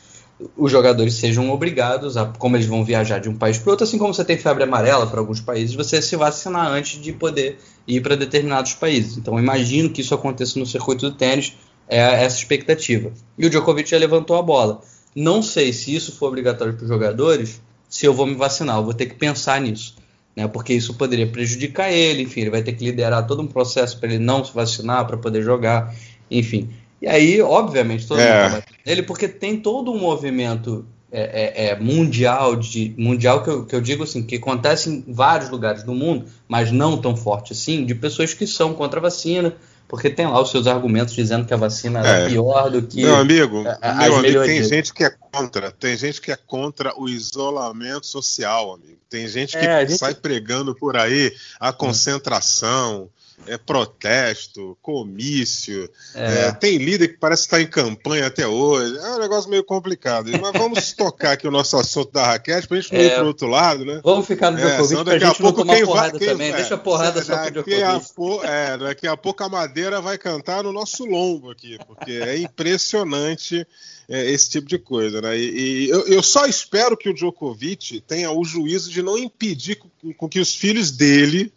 [0.57, 3.97] os jogadores sejam obrigados a, como eles vão viajar de um país para outro, assim
[3.97, 8.01] como você tem febre amarela para alguns países, você se vacinar antes de poder ir
[8.01, 9.17] para determinados países.
[9.17, 11.53] Então, imagino que isso aconteça no circuito do tênis,
[11.87, 13.11] é essa expectativa.
[13.37, 14.81] E o Djokovic já levantou a bola.
[15.15, 18.83] Não sei se isso for obrigatório para os jogadores, se eu vou me vacinar, eu
[18.83, 19.95] vou ter que pensar nisso.
[20.33, 23.99] Né, porque isso poderia prejudicar ele, enfim, ele vai ter que liderar todo um processo
[23.99, 25.93] para ele não se vacinar, para poder jogar,
[26.29, 26.69] enfim.
[27.01, 28.49] E aí, obviamente, todo é.
[28.49, 33.49] mundo tá nele, porque tem todo um movimento é, é, é, mundial, de, mundial que
[33.49, 37.17] eu, que eu digo assim, que acontece em vários lugares do mundo, mas não tão
[37.17, 39.53] forte assim, de pessoas que são contra a vacina,
[39.89, 43.03] porque tem lá os seus argumentos dizendo que a vacina é, pior do que.
[43.03, 47.09] Meu amigo, meu amigo tem gente que é contra, tem gente que é contra o
[47.09, 48.99] isolamento social, amigo.
[49.09, 49.97] Tem gente que é, gente...
[49.97, 53.09] sai pregando por aí a concentração
[53.47, 56.47] é protesto, comício, é.
[56.47, 58.97] É, tem líder que parece estar em campanha até hoje.
[58.97, 60.31] É um negócio meio complicado.
[60.39, 63.23] Mas vamos tocar aqui o nosso assunto da raquete para a gente não ir para
[63.23, 64.01] o outro lado, né?
[64.03, 66.51] Vamos ficar no é, Djokovic para a gente pouco, não tomar porrada vai, também.
[66.51, 67.83] Deixa a porrada só pro Djokovic.
[67.83, 72.11] A po, é, daqui a pouco a madeira vai cantar no nosso lombo aqui, porque
[72.11, 73.65] é impressionante
[74.09, 75.37] é, esse tipo de coisa, né?
[75.37, 79.75] E, e eu, eu, só espero que o Djokovic tenha o juízo de não impedir
[79.75, 81.51] com, com que os filhos dele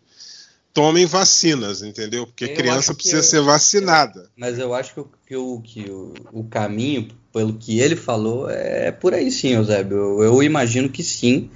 [0.75, 2.27] tomem vacinas, entendeu?
[2.27, 4.29] Porque eu criança precisa ser vacinada.
[4.37, 8.51] Mas eu acho que, o, que, o, que o, o, caminho, pelo que ele falou,
[8.51, 9.97] é por aí sim, Eusébio.
[9.97, 11.49] Eu, eu imagino que sim,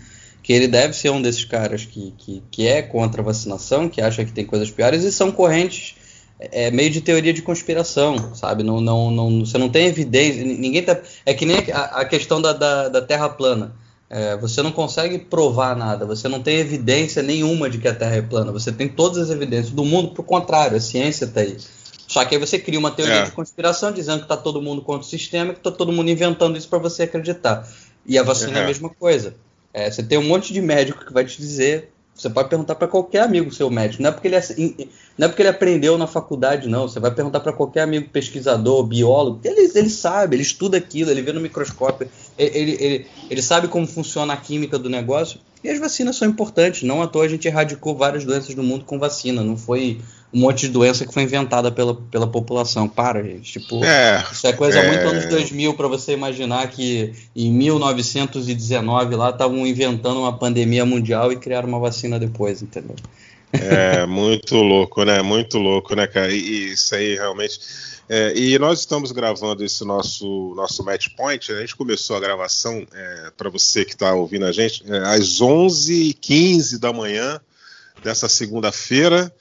[0.42, 4.00] que ele deve ser um desses caras que, que, que é contra a vacinação, que
[4.00, 5.96] acha que tem coisas piores, e são correntes
[6.38, 8.62] é meio de teoria de conspiração, sabe?
[8.62, 10.96] Não, não, não, você não tem evidência, ninguém tá.
[11.26, 13.74] É que nem a, a questão da, da, da Terra plana.
[14.11, 18.16] É, você não consegue provar nada, você não tem evidência nenhuma de que a Terra
[18.16, 18.51] é plana.
[18.53, 21.59] Você tem todas as evidências do mundo, por contrário, a ciência está aí.
[22.07, 23.25] Só que aí você cria uma teoria é.
[23.25, 26.57] de conspiração dizendo que está todo mundo contra o sistema, que está todo mundo inventando
[26.57, 27.68] isso para você acreditar.
[28.07, 29.35] E a vacina é a mesma coisa.
[29.75, 32.88] É, você tem um monte de médico que vai te dizer você pode perguntar para
[32.88, 34.02] qualquer amigo seu médico.
[34.02, 34.42] Não é, porque ele, é
[35.16, 36.88] não é porque ele aprendeu na faculdade, não.
[36.88, 39.38] Você vai perguntar para qualquer amigo pesquisador, biólogo.
[39.44, 43.87] Ele, ele sabe, ele estuda aquilo, ele vê no microscópio, ele, ele, ele sabe como
[43.87, 45.38] funciona a química do negócio.
[45.62, 46.83] E as vacinas são importantes.
[46.83, 49.42] Não à toa a gente erradicou várias doenças do mundo com vacina.
[49.42, 50.01] Não foi
[50.33, 52.88] um monte de doença que foi inventada pela, pela população.
[52.88, 53.61] Para, gente.
[53.61, 54.87] Tipo, é, isso é coisa é...
[54.87, 61.33] muito anos 2000 para você imaginar que em 1919 lá estavam inventando uma pandemia mundial
[61.33, 62.97] e criaram uma vacina depois, entendeu?
[63.53, 65.23] É muito louco, né?
[65.23, 66.31] Muito louco, né, cara?
[66.31, 67.59] E, isso aí realmente.
[68.09, 71.53] É, e nós estamos gravando esse nosso nosso match point.
[71.53, 71.59] Né?
[71.59, 75.40] A gente começou a gravação é, para você que está ouvindo a gente é, às
[75.40, 77.40] 11h15 da manhã
[78.03, 79.33] dessa segunda-feira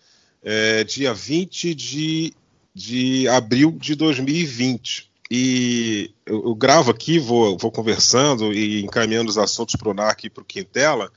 [0.43, 2.33] é, dia 20 de,
[2.73, 5.09] de abril de 2020.
[5.29, 10.23] E eu, eu gravo aqui, vou, vou conversando e encaminhando os assuntos para o NARC
[10.23, 11.11] e para o Quintela,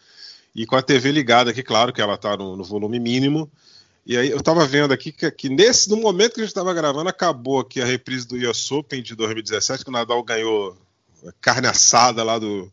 [0.54, 3.48] e com a TV ligada aqui, claro que ela está no, no, volume mínimo.
[4.10, 6.74] E aí eu estava vendo aqui que, que, nesse, no momento que a gente estava
[6.74, 10.76] gravando, acabou aqui a reprise do US Open de 2017, que o Nadal ganhou
[11.40, 12.68] carne assada lá do,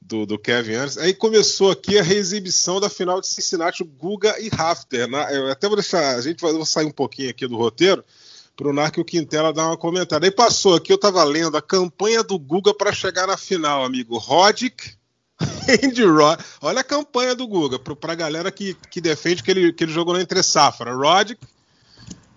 [0.00, 1.00] do, do, Kevin Anderson.
[1.00, 5.08] Aí começou aqui a reexibição da final de Cincinnati, Guga e Rafter.
[5.08, 5.36] Né?
[5.36, 8.04] Eu até vou deixar, a gente vai vou sair um pouquinho aqui do roteiro
[8.54, 10.24] para o Narco Quintela dar uma comentada.
[10.24, 14.18] Aí passou aqui, eu estava lendo a campanha do Guga para chegar na final, amigo.
[14.18, 14.95] Roddick,
[15.84, 16.40] Andy Rod.
[16.60, 19.92] Olha a campanha do Guga, para a galera que, que defende que ele, que ele
[19.92, 20.94] jogou na entre safra.
[20.94, 21.40] Roddick,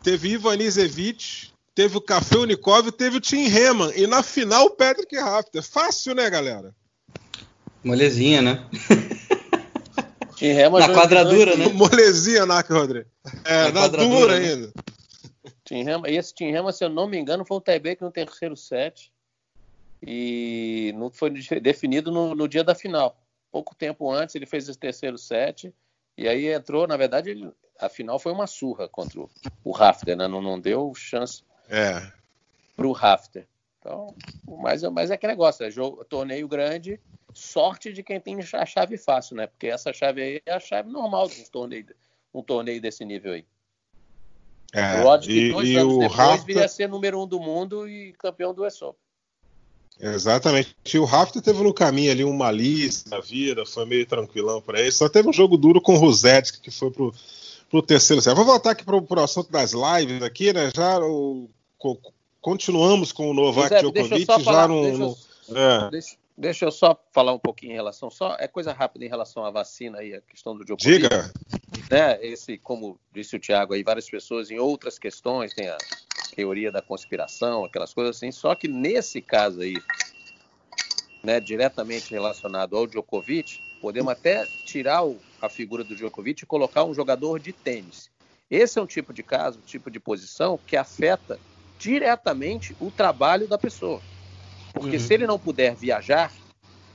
[0.04, 3.92] teve Ivan Izevich, teve o Café Unicov e teve o Tim Heman.
[3.96, 5.64] E na final o Patrick Rafter.
[5.64, 6.74] Fácil, né, galera?
[7.84, 8.68] Molezinha, né?
[10.36, 11.68] Tim Heman na quadradura, né?
[11.74, 13.10] Molezinha, Narc Rodrigo.
[13.44, 14.48] É, na, na dura né?
[14.48, 14.72] ainda.
[15.66, 18.12] Tim Heman, e esse Tim Heman, se eu não me engano, foi um tie-break no
[18.12, 19.12] terceiro set.
[20.02, 21.30] E não foi
[21.62, 23.18] definido no, no dia da final.
[23.52, 25.74] Pouco tempo antes ele fez esse terceiro set.
[26.18, 29.30] E aí entrou, na verdade, ele, a final foi uma surra contra o,
[29.64, 30.28] o Rafter, né?
[30.28, 32.12] Não, não deu chance é.
[32.76, 33.48] para o Rafter.
[33.80, 34.14] Então,
[34.46, 37.00] mas, mas é que negócio, é jogo, torneio grande,
[37.34, 39.48] sorte de quem tem a chave fácil, né?
[39.48, 41.86] Porque essa chave aí é a chave normal de um torneio,
[42.34, 43.46] um torneio desse nível aí.
[44.74, 46.46] É, o Rod, e, dois e anos o depois, Rafter...
[46.46, 49.02] viria a ser número um do mundo e campeão do US Open.
[50.00, 50.76] Exatamente.
[50.94, 54.80] E o Rafter teve no caminho ali uma lista na vida, foi meio tranquilão para
[54.80, 54.92] ele.
[54.92, 57.14] Só teve um jogo duro com o Rosetsky, que foi pro,
[57.70, 58.34] pro terceiro set.
[58.34, 60.72] Vou voltar aqui pro, pro assunto das lives aqui, né?
[60.74, 61.50] Já o,
[62.42, 64.82] continuamos com o Novak José, Djokovic já falar, no.
[64.82, 64.98] Deixa,
[65.50, 65.90] no é.
[65.90, 68.10] deixa, deixa, eu só falar um pouquinho em relação.
[68.10, 71.02] Só, é coisa rápida em relação à vacina aí, a questão do Djokovic.
[71.02, 71.32] Diga.
[71.92, 75.78] Né, esse, como disse o Thiago aí, várias pessoas em outras questões, tem a
[76.36, 78.32] teoria da conspiração, aquelas coisas assim.
[78.32, 79.76] Só que nesse caso aí,
[81.24, 86.84] né, diretamente relacionado ao Djokovic, podemos até tirar o, a figura do Djokovic e colocar
[86.84, 88.10] um jogador de tênis.
[88.50, 91.40] Esse é um tipo de caso, um tipo de posição que afeta
[91.78, 94.02] diretamente o trabalho da pessoa.
[94.74, 95.04] Porque uhum.
[95.04, 96.32] se ele não puder viajar,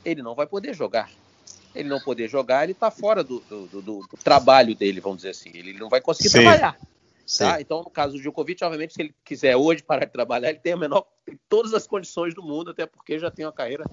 [0.04, 1.10] ele não vai poder jogar.
[1.74, 5.30] Ele não poder jogar, ele está fora do, do, do, do, trabalho dele, vamos dizer
[5.30, 5.50] assim.
[5.52, 6.42] Ele não vai conseguir Sim.
[6.42, 6.76] trabalhar.
[7.46, 7.60] Tá?
[7.60, 10.74] Então, no caso do Djokovic, obviamente, se ele quiser hoje parar de trabalhar, ele tem
[10.74, 13.84] a menor, tem todas as condições do mundo, até porque já tem uma carreira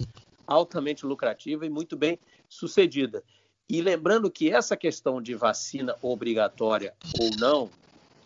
[0.45, 3.23] altamente lucrativa e muito bem sucedida.
[3.69, 7.69] E lembrando que essa questão de vacina obrigatória ou não,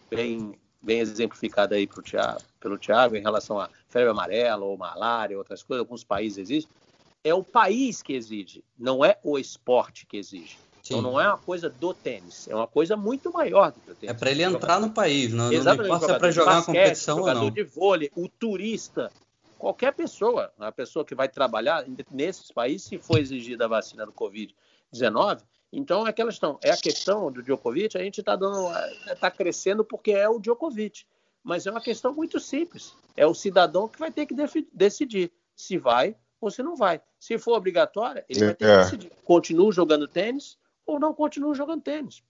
[0.10, 5.62] bem, bem exemplificada aí Thiago, pelo Tiago em relação à febre amarela ou malária, outras
[5.62, 6.70] coisas, alguns países exigem,
[7.24, 10.58] é o país que exige, não é o esporte que exige.
[10.86, 11.04] Então, Sim.
[11.04, 14.16] Não é uma coisa do tênis, é uma coisa muito maior do que o tênis.
[14.16, 16.76] É para ele entrar no país, não, Exatamente, não importa se é para jogar basquete,
[16.76, 17.50] uma competição ou não.
[17.50, 19.12] de vôlei, o turista,
[19.58, 24.12] qualquer pessoa, a pessoa que vai trabalhar nesses países, se for exigida a vacina do
[24.12, 25.42] Covid-19,
[25.74, 28.70] então é aquela questão, é a questão do Djokovic, a gente está dando,
[29.12, 31.04] está crescendo porque é o Djokovic,
[31.44, 32.96] mas é uma questão muito simples.
[33.18, 34.36] É o cidadão que vai ter que
[34.74, 37.02] decidir se vai ou se não vai.
[37.20, 38.78] Se for obrigatória, ele vai ter que é.
[38.78, 39.12] decidir.
[39.24, 42.24] Continua jogando tênis ou não continua jogando tênis.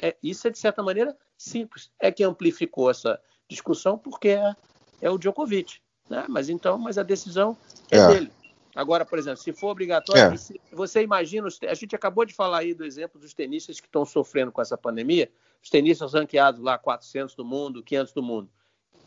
[0.00, 1.90] É, isso é, de certa maneira, simples.
[1.98, 4.54] É que amplificou essa discussão porque é,
[5.00, 5.80] é o Djokovic.
[6.08, 6.24] Né?
[6.28, 7.56] Mas então, mas a decisão
[7.90, 8.06] é, é.
[8.08, 8.32] dele.
[8.74, 10.74] Agora, por exemplo, se for obrigatório, é.
[10.74, 14.52] você imagina, a gente acabou de falar aí do exemplo dos tenistas que estão sofrendo
[14.52, 15.30] com essa pandemia,
[15.62, 18.50] os tenistas ranqueados lá 400 do mundo, 500 do mundo.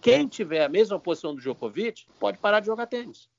[0.01, 3.29] Quem tiver a mesma posição do Djokovic pode parar de jogar tênis.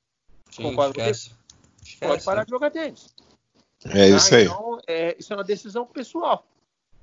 [0.50, 1.30] Sim, Concordo esquece.
[1.30, 1.36] com
[1.84, 2.10] Esquece.
[2.10, 3.14] Pode parar de jogar tênis.
[3.90, 4.44] É isso aí.
[4.44, 6.44] Então, é, isso é uma decisão pessoal.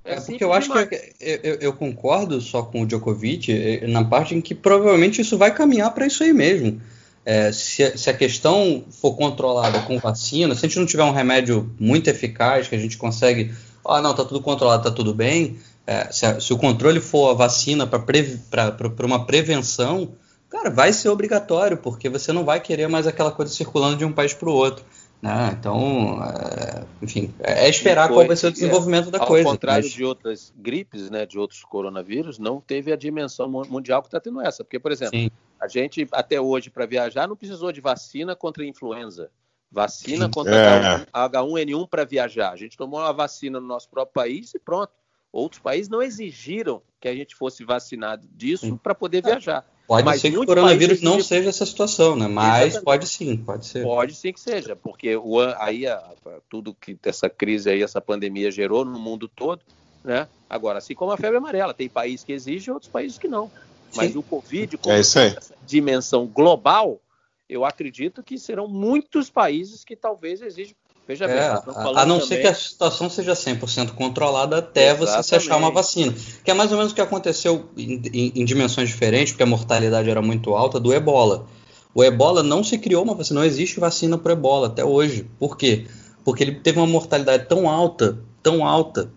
[0.04, 0.88] É, é porque eu acho demais.
[0.88, 5.38] que eu, eu, concordo só com o Djokovic é, na parte em que provavelmente isso
[5.38, 6.80] vai caminhar para isso aí mesmo.
[7.24, 11.12] É, se, se, a questão for controlada com vacina, se a gente não tiver um
[11.12, 13.54] remédio muito eficaz que a gente consegue,
[13.86, 15.56] ah, não, tá tudo controlado, tá tudo bem.
[15.86, 20.12] É, se, a, se, o controle for a vacina para uma prevenção,
[20.50, 24.12] cara, vai ser obrigatório, porque você não vai querer mais aquela coisa circulando de um
[24.12, 24.84] país para o outro.
[25.22, 25.56] Né?
[25.56, 29.48] Então, é, enfim, é esperar foi, qual vai ser o desenvolvimento é, da ao coisa.
[29.48, 29.92] Ao contrário mas...
[29.92, 34.40] de outras gripes, né, de outros coronavírus, não teve a dimensão mundial que está tendo
[34.40, 34.64] essa.
[34.64, 35.30] Porque, por exemplo, Sim.
[35.60, 39.30] a gente até hoje para viajar não precisou de vacina contra a influenza,
[39.70, 41.06] vacina contra é.
[41.12, 42.50] H1N1 para viajar.
[42.50, 44.92] A gente tomou uma vacina no nosso próprio país e pronto.
[45.30, 49.64] Outros países não exigiram que a gente fosse vacinado disso para poder viajar.
[49.92, 52.26] Pode Mas ser que o coronavírus não seja essa situação, né?
[52.26, 52.84] Mas Exatamente.
[52.84, 53.82] pode sim, pode ser.
[53.82, 56.02] Pode sim que seja, porque o, aí a,
[56.48, 59.60] tudo que essa crise aí, essa pandemia gerou no mundo todo,
[60.02, 60.26] né?
[60.48, 63.50] Agora, assim como a febre amarela, tem países que exigem, outros países que não.
[63.94, 64.18] Mas sim.
[64.18, 66.98] o Covid, como é essa dimensão global,
[67.46, 70.74] eu acredito que serão muitos países que talvez exijam
[71.06, 72.20] Veja é, bem, a, não também...
[72.20, 75.16] ser que a situação seja 100% controlada até Exatamente.
[75.16, 76.14] você se achar uma vacina.
[76.44, 79.46] Que é mais ou menos o que aconteceu em, em, em, dimensões diferentes, porque a
[79.46, 81.46] mortalidade era muito alta, do ebola.
[81.94, 85.26] O ebola não se criou uma vacina, não existe vacina para ebola até hoje.
[85.38, 85.86] Por quê?
[86.24, 89.10] Porque ele teve uma mortalidade tão alta, tão alta,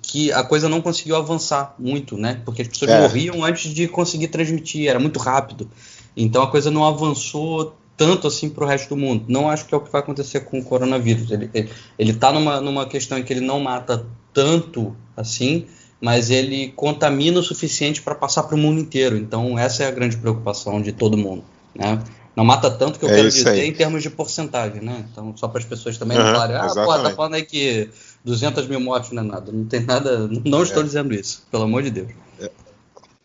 [0.00, 2.40] que a coisa não conseguiu avançar muito, né?
[2.44, 3.00] Porque as pessoas é.
[3.00, 5.68] morriam antes de conseguir transmitir, era muito rápido.
[6.16, 9.26] Então a coisa não avançou tanto assim para o resto do mundo.
[9.28, 11.30] Não acho que é o que vai acontecer com o coronavírus.
[11.30, 11.70] Ele
[12.10, 15.66] está numa, numa questão em que ele não mata tanto assim,
[16.00, 19.16] mas ele contamina o suficiente para passar para o mundo inteiro.
[19.16, 21.44] Então, essa é a grande preocupação de todo mundo.
[21.76, 22.02] Né?
[22.34, 23.68] Não mata tanto que eu é quero dizer aí.
[23.68, 25.04] em termos de porcentagem, né?
[25.12, 27.88] Então, só para as pessoas também uhum, não falarem, ah, pô, tá falando aí que
[28.24, 29.52] 200 mil mortes não é nada.
[29.52, 30.86] Não tem nada, não estou é.
[30.86, 32.08] dizendo isso, pelo amor de Deus.
[32.40, 32.50] É.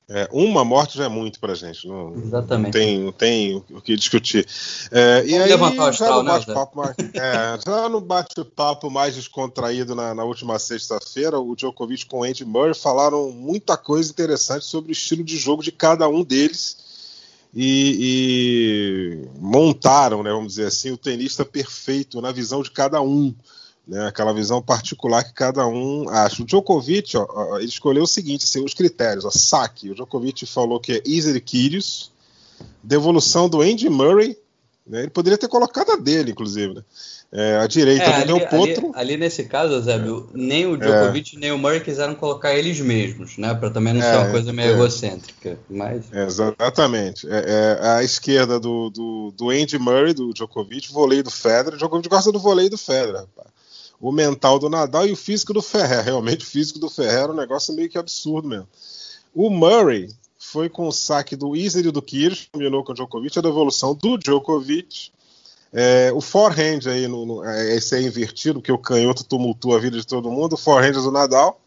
[0.10, 1.86] É, uma morte já é muito pra gente.
[1.86, 2.66] Não, Exatamente.
[2.66, 4.47] Não tem, não tem o que discutir.
[4.89, 9.93] É, e aí, levantar já no né, bate-papo mais, é, já no bate-papo mais descontraído
[9.93, 14.91] na, na última sexta-feira, o Djokovic com o Andy Murray falaram muita coisa interessante sobre
[14.91, 16.78] o estilo de jogo de cada um deles
[17.53, 23.36] e, e montaram, né, vamos dizer assim, o tenista perfeito na visão de cada um
[23.88, 26.44] né, aquela visão particular que cada um acha.
[26.44, 30.46] O Djokovic, ó, ó, ele escolheu o seguinte, assim, os critérios, ó, saque, o Djokovic
[30.46, 32.12] falou que é Easy Kyrgios,
[32.84, 34.38] devolução do Andy Murray,
[34.86, 36.84] né, ele poderia ter colocado a dele, inclusive, né,
[37.30, 38.92] é, a direita é, do Del Potro.
[38.94, 40.38] Ali, ali, nesse caso, Zébio, é.
[40.38, 41.40] nem o Djokovic é.
[41.40, 44.52] nem o Murray quiseram colocar eles mesmos, né, para também não ser uma é, coisa
[44.52, 44.74] meio é.
[44.74, 46.06] egocêntrica, mas...
[46.12, 51.78] Exatamente, é, a esquerda do, do, do Andy Murray, do Djokovic, voleio do Federer, o
[51.78, 53.57] Djokovic gosta do voleio do Federer, rapaz
[54.00, 56.04] o mental do Nadal e o físico do Ferrer.
[56.04, 58.68] Realmente, o físico do Ferrer é um negócio meio que absurdo mesmo.
[59.34, 63.38] O Murray foi com o saque do Isner e do Kirch, combinou com o Djokovic,
[63.38, 65.12] a devolução do Djokovic.
[65.74, 69.80] É, o forehand aí, no, no, é, esse é invertido, porque o canhoto tumultua a
[69.80, 70.54] vida de todo mundo.
[70.54, 71.60] O forehand do Nadal.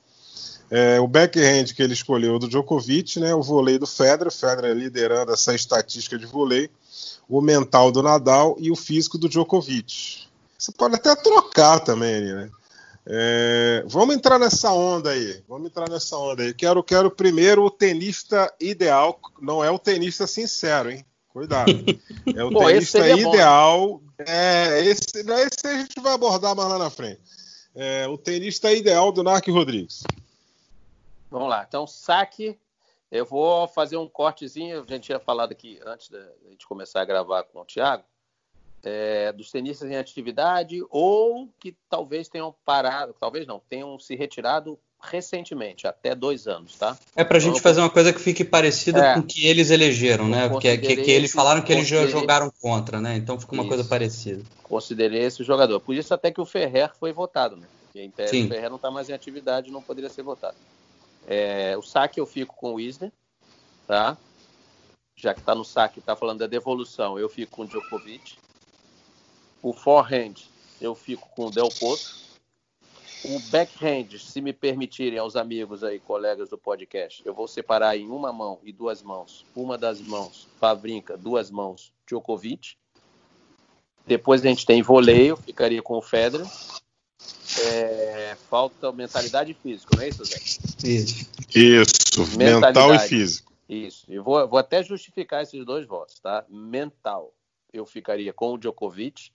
[0.70, 5.32] É, o backhand que ele escolheu do Djokovic, né, o vôlei do Federer, Federer liderando
[5.32, 6.70] essa estatística de vôlei,
[7.28, 10.29] o mental do Nadal e o físico do Djokovic.
[10.60, 12.50] Você pode até trocar também, né?
[13.06, 15.42] É, vamos entrar nessa onda aí.
[15.48, 16.52] Vamos entrar nessa onda aí.
[16.52, 19.18] Quero, quero primeiro o tenista ideal.
[19.40, 21.04] Não é o tenista sincero, hein?
[21.30, 21.72] Cuidado.
[22.36, 24.02] É o Pô, tenista ideal.
[24.18, 27.20] É, esse, esse a gente vai abordar mais lá na frente.
[27.74, 30.02] É, o tenista ideal do Narc Rodrigues.
[31.30, 31.64] Vamos lá.
[31.66, 32.58] Então, saque.
[33.10, 34.82] Eu vou fazer um cortezinho.
[34.82, 38.04] A gente tinha falado aqui antes de gente começar a gravar com o Thiago
[38.82, 44.78] é, dos tenistas em atividade ou que talvez tenham parado, talvez não, tenham se retirado
[45.02, 46.96] recentemente, até dois anos, tá?
[47.16, 49.46] É para a gente então, fazer uma coisa que fique parecida é, com o que
[49.46, 50.48] eles elegeram, né?
[50.48, 53.16] Porque que, que, eles falaram que eles já jogaram contra, né?
[53.16, 54.42] Então fica uma isso, coisa parecida.
[54.62, 55.80] Considerei esse jogador.
[55.80, 57.66] Por isso até que o Ferrer foi votado, né?
[57.84, 60.56] Porque em tese, o Ferrer não está mais em atividade, não poderia ser votado.
[61.26, 63.10] É, o saque eu fico com o Isner,
[63.86, 64.16] tá?
[65.16, 68.36] Já que está no saque, está falando da devolução, eu fico com o Djokovic.
[69.62, 70.34] O forehand,
[70.80, 72.20] eu fico com o Del Potro.
[73.22, 78.08] O backhand, se me permitirem aos amigos aí, colegas do podcast, eu vou separar em
[78.08, 79.44] uma mão e duas mãos.
[79.54, 82.76] Uma das mãos, Favrinca, duas mãos, Djokovic.
[84.06, 86.46] Depois a gente tem voleio, ficaria com o Federer.
[87.66, 90.38] É, falta mentalidade e físico, não é isso, Zé?
[90.88, 91.26] Isso.
[91.54, 93.52] Isso, mental e físico.
[93.68, 94.06] Isso.
[94.08, 96.44] Eu vou, vou até justificar esses dois votos, tá?
[96.48, 97.34] Mental,
[97.70, 99.30] eu ficaria com o Djokovic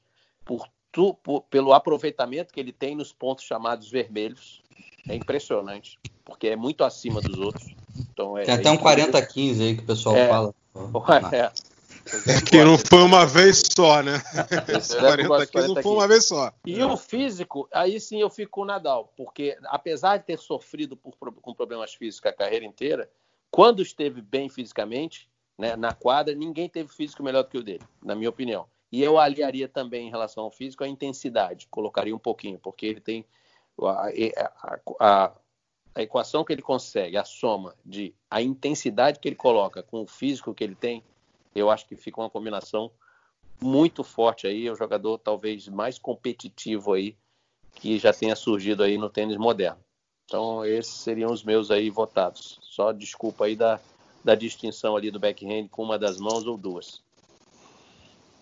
[0.46, 4.62] por, tu, por, pelo aproveitamento que ele tem nos pontos chamados vermelhos.
[5.08, 7.76] É impressionante, porque é muito acima dos outros.
[7.98, 10.56] Então, é, tem até um 40-15 aí que o pessoal é, fala.
[11.32, 11.52] É,
[12.28, 14.22] é que não foi uma vez só, né?
[14.68, 16.52] Esse 40 quilos não foi uma vez só.
[16.66, 20.96] E o físico, aí sim eu fico com o Nadal, porque apesar de ter sofrido
[20.96, 23.10] por, com problemas físicos a carreira inteira,
[23.50, 27.84] quando esteve bem fisicamente, né, na quadra, ninguém teve físico melhor do que o dele,
[28.04, 28.68] na minha opinião.
[28.92, 33.02] E eu aliaria também em relação ao físico a intensidade, colocaria um pouquinho, porque ele
[33.02, 33.26] tem
[33.82, 34.08] a,
[34.58, 35.32] a, a,
[35.96, 40.08] a, equação que ele consegue, a soma de a intensidade que ele coloca com o
[40.08, 41.04] físico que ele tem,
[41.54, 42.92] eu acho que fica uma combinação
[43.62, 47.18] muito forte aí, é o jogador talvez mais competitivo aí
[47.74, 49.80] que já tenha surgido aí no tênis moderno.
[50.26, 52.60] Então, esses seriam os meus aí votados.
[52.64, 53.80] Só desculpa aí da,
[54.24, 57.04] da distinção ali do backhand com uma das mãos ou duas.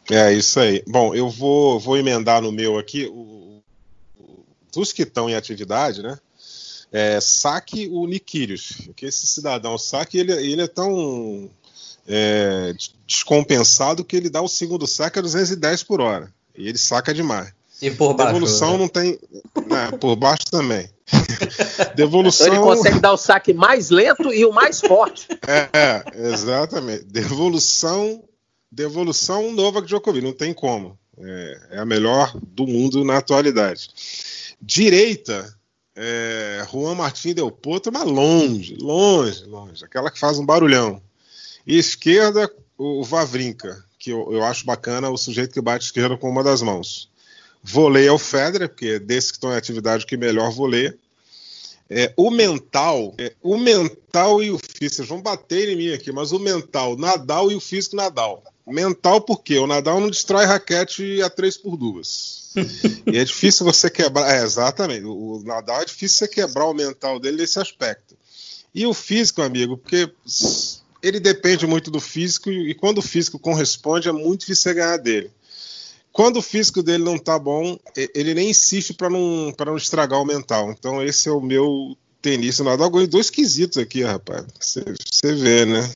[0.10, 0.84] É isso aí.
[0.88, 3.06] Bom, eu vou, vou emendar no meu aqui.
[3.06, 3.62] O,
[4.20, 6.18] o, dos que estão em atividade, né?
[6.92, 11.50] É, saque o Niquírios, porque esse cidadão saque ele, ele é tão
[12.08, 12.74] é,
[13.08, 16.32] descompensado que ele dá o segundo saque a 210 por hora.
[16.56, 17.52] E ele saca demais.
[17.82, 18.34] E por baixo.
[18.34, 18.78] Devolução né?
[18.78, 19.20] não tem.
[19.68, 20.90] Né, por baixo também.
[21.96, 22.48] Devolução.
[22.48, 25.28] Então ele consegue dar o saque mais lento e o mais forte.
[25.48, 27.06] É, é exatamente.
[27.06, 28.24] Devolução
[28.74, 30.98] devolução Novak Djokovic, não tem como.
[31.18, 33.88] É, é, a melhor do mundo na atualidade.
[34.60, 35.56] Direita,
[35.96, 39.86] é, Juan Martín Del Potro, mas longe, longe, longe.
[39.86, 41.02] Aquela que faz um barulhão.
[41.68, 46.30] E esquerda, o Vavrinka, que eu, eu acho bacana o sujeito que bate esquerda com
[46.30, 47.10] uma das mãos.
[47.62, 50.98] Voleio é o Federer, porque é desse que estão em atividade que melhor voleia.
[51.90, 56.12] É, o mental, é, o mental e o físico, vocês vão bater em mim aqui,
[56.12, 58.44] mas o mental, Nadal e o físico, Nadal.
[58.66, 62.44] Mental porque o Nadal não destrói raquete a 3 por 2
[63.12, 64.36] e é difícil você quebrar.
[64.36, 65.06] É, exatamente.
[65.06, 68.16] O Nadal é difícil você quebrar o mental dele nesse aspecto.
[68.74, 70.10] E o físico, amigo, porque
[71.02, 74.98] ele depende muito do físico e quando o físico corresponde é muito difícil você ganhar
[74.98, 75.32] dele.
[76.12, 77.78] Quando o físico dele não tá bom,
[78.14, 80.72] ele nem insiste para não, não estragar o mental.
[80.72, 82.90] Então esse é o meu tenista Nadal.
[82.90, 84.46] Ganhei dois quesitos aqui, rapaz.
[84.60, 85.92] Você vê, né?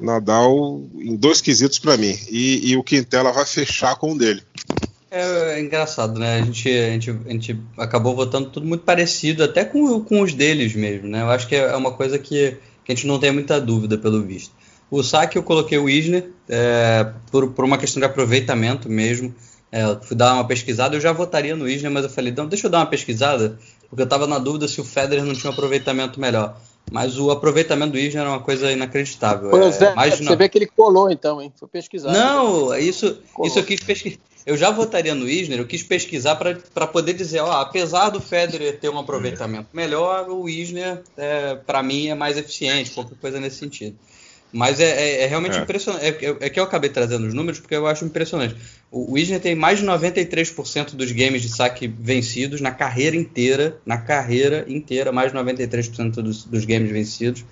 [0.00, 2.16] Nadal em dois quesitos para mim.
[2.30, 4.42] E, e, o Quintela vai fechar com um dele.
[5.10, 6.40] É, é, engraçado, né?
[6.40, 10.34] A gente, a, gente, a gente acabou votando tudo muito parecido, até com, com os
[10.34, 11.22] deles mesmo, né?
[11.22, 14.22] Eu acho que é uma coisa que, que a gente não tem muita dúvida, pelo
[14.22, 14.52] visto.
[14.90, 19.34] O saque eu coloquei o Isner é, por, por uma questão de aproveitamento mesmo.
[19.70, 22.66] É, fui dar uma pesquisada, eu já votaria no Isner, mas eu falei, não, deixa
[22.66, 25.52] eu dar uma pesquisada, porque eu estava na dúvida se o Federer não tinha um
[25.52, 26.58] aproveitamento melhor.
[26.90, 29.50] Mas o aproveitamento do Isner era uma coisa inacreditável.
[29.50, 31.52] Pois é, é você vê que ele colou então, hein?
[31.56, 32.12] Foi pesquisar.
[32.12, 34.18] Não, isso, isso eu quis pesquisar.
[34.46, 38.78] Eu já votaria no Isner, eu quis pesquisar para poder dizer, ó, apesar do Federer
[38.78, 43.56] ter um aproveitamento melhor, o Isner, é, para mim, é mais eficiente, qualquer coisa nesse
[43.56, 43.98] sentido.
[44.52, 45.60] Mas é, é, é realmente é.
[45.60, 46.04] impressionante.
[46.04, 48.56] É, é, é, que eu acabei trazendo os números porque eu acho impressionante.
[48.90, 53.78] O, o Isner tem mais de 93% dos games de saque vencidos na carreira inteira.
[53.84, 57.44] Na carreira inteira, mais de 93% dos, dos games vencidos.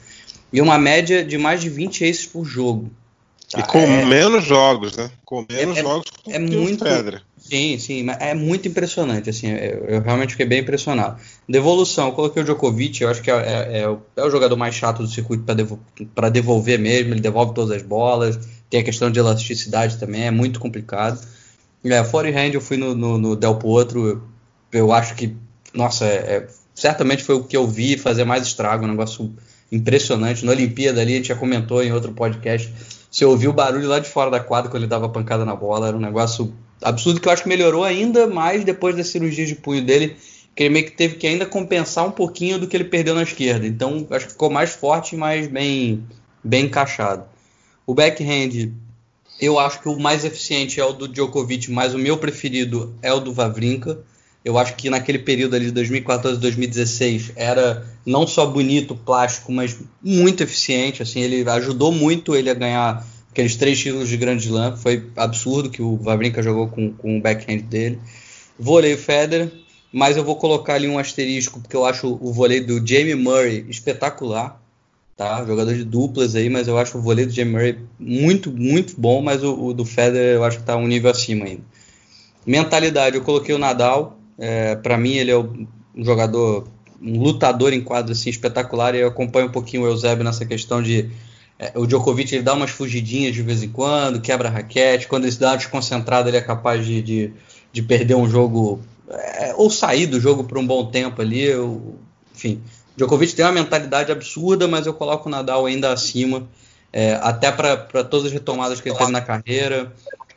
[0.52, 2.90] E uma média de mais de 20 aces por jogo.
[3.50, 3.60] Tá?
[3.60, 5.10] E com é, menos jogos, né?
[5.24, 7.22] Com menos jogos é, muito, Federer.
[7.38, 11.20] Sim, sim, é muito impressionante, assim, eu, eu, realmente fiquei bem impressionado.
[11.48, 14.56] Devolução, eu coloquei o Djokovic, eu acho que é, é, é, o, é o, jogador
[14.56, 15.78] mais chato do circuito para devo,
[16.32, 18.36] devolver mesmo, ele devolve todas as bolas,
[18.70, 21.20] tem a questão de elasticidade também, é muito complicado.
[21.84, 24.22] É, forehand eu fui no, no, no Del Potro,
[24.72, 25.36] eu, acho que,
[25.72, 29.32] nossa, é, é, certamente foi o que eu vi fazer mais estrago, um negócio
[29.70, 30.44] impressionante.
[30.44, 32.72] Na Olimpíada ali, a gente já comentou em outro podcast,
[33.10, 35.88] você ouviu o barulho lá de fora da quadra quando ele dava pancada na bola,
[35.88, 36.52] era um negócio
[36.82, 40.16] absurdo que eu acho que melhorou ainda mais depois das cirurgias de punho dele,
[40.54, 43.22] que ele meio que teve que ainda compensar um pouquinho do que ele perdeu na
[43.22, 43.66] esquerda.
[43.66, 46.04] Então, acho que ficou mais forte e mais bem,
[46.42, 47.24] bem encaixado.
[47.86, 48.72] O backhand,
[49.40, 53.12] eu acho que o mais eficiente é o do Djokovic, mas o meu preferido é
[53.12, 53.98] o do Vavrinka.
[54.44, 59.78] Eu acho que naquele período ali de 2014 2016 era não só bonito, plástico, mas
[60.02, 61.02] muito eficiente.
[61.02, 64.76] Assim, ele ajudou muito ele a ganhar aqueles três títulos de Grande Slam.
[64.76, 68.00] Foi absurdo que o Vavrinka jogou com, com o backhand dele.
[68.58, 69.52] Vôlei o Federer,
[69.92, 73.64] mas eu vou colocar ali um asterisco, porque eu acho o vôlei do Jamie Murray
[73.68, 74.60] espetacular.
[75.16, 75.44] Tá?
[75.44, 79.22] Jogador de duplas aí, mas eu acho o vôlei do Jamie Murray muito, muito bom,
[79.22, 81.62] mas o, o do Federer eu acho que está um nível acima ainda.
[82.46, 84.18] Mentalidade, eu coloquei o Nadal.
[84.38, 85.66] É, para mim, ele é um
[86.04, 86.68] jogador,
[87.00, 88.94] um lutador em quadro assim, espetacular.
[88.94, 91.10] E eu acompanho um pouquinho o Eusébio nessa questão de
[91.58, 95.08] é, o Djokovic ele dá umas fugidinhas de vez em quando, quebra raquete.
[95.08, 97.32] Quando ele se dá uma desconcentrada, ele é capaz de, de,
[97.72, 101.42] de perder um jogo é, ou sair do jogo por um bom tempo ali.
[101.42, 101.96] Eu,
[102.34, 102.60] enfim,
[102.96, 106.48] Djokovic tem uma mentalidade absurda, mas eu coloco o Nadal ainda acima,
[106.92, 109.92] é, até para todas as retomadas que ele teve na carreira.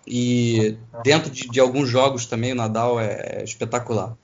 [0.05, 4.15] E dentro de, de alguns jogos também, o Nadal é, é espetacular.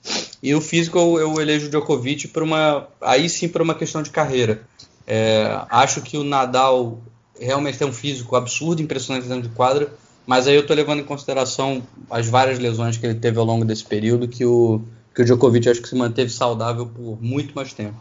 [0.42, 2.88] E o físico eu, eu elejo o Djokovic por uma.
[3.00, 4.62] Aí sim, por uma questão de carreira.
[5.06, 6.98] É, acho que o Nadal
[7.38, 9.92] realmente tem um físico absurdo, impressionante dentro de quadra,
[10.26, 13.64] mas aí eu estou levando em consideração as várias lesões que ele teve ao longo
[13.64, 14.82] desse período, que o,
[15.14, 17.96] que o Djokovic acho que se manteve saudável por muito mais tempo.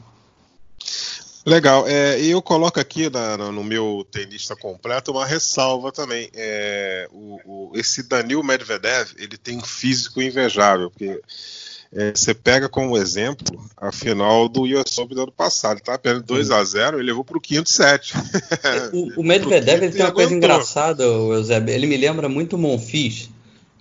[1.46, 6.28] Legal, é, e eu coloco aqui na, no meu tenista completo uma ressalva também.
[6.34, 11.22] É, o, o, esse Danil Medvedev ele tem um físico invejável, porque
[11.94, 15.96] é, você pega como exemplo a final do US Open do ano passado, tá?
[16.00, 18.16] Perdendo 2 a 0 ele levou para o quinto set.
[18.92, 21.76] o, o Medvedev ele tem uma coisa engraçada, Eusébio.
[21.76, 23.30] Ele me lembra muito o Monfils,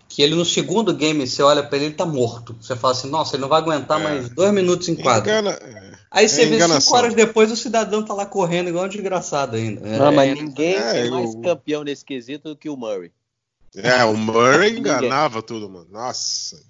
[0.06, 2.54] que ele no segundo game, você olha para ele, ele tá morto.
[2.60, 4.04] Você fala assim, nossa, ele não vai aguentar é.
[4.04, 5.30] mais dois minutos em quadro.
[5.30, 5.93] Engana, é.
[6.14, 9.56] Aí você é vê cinco horas depois o cidadão tá lá correndo igual um desgraçado
[9.56, 9.80] ainda.
[9.98, 10.34] Não, mas é.
[10.34, 13.10] ninguém é, mais campeão nesse quesito do que o Murray.
[13.74, 15.88] É, o Murray enganava tudo, mano.
[15.90, 16.62] Nossa.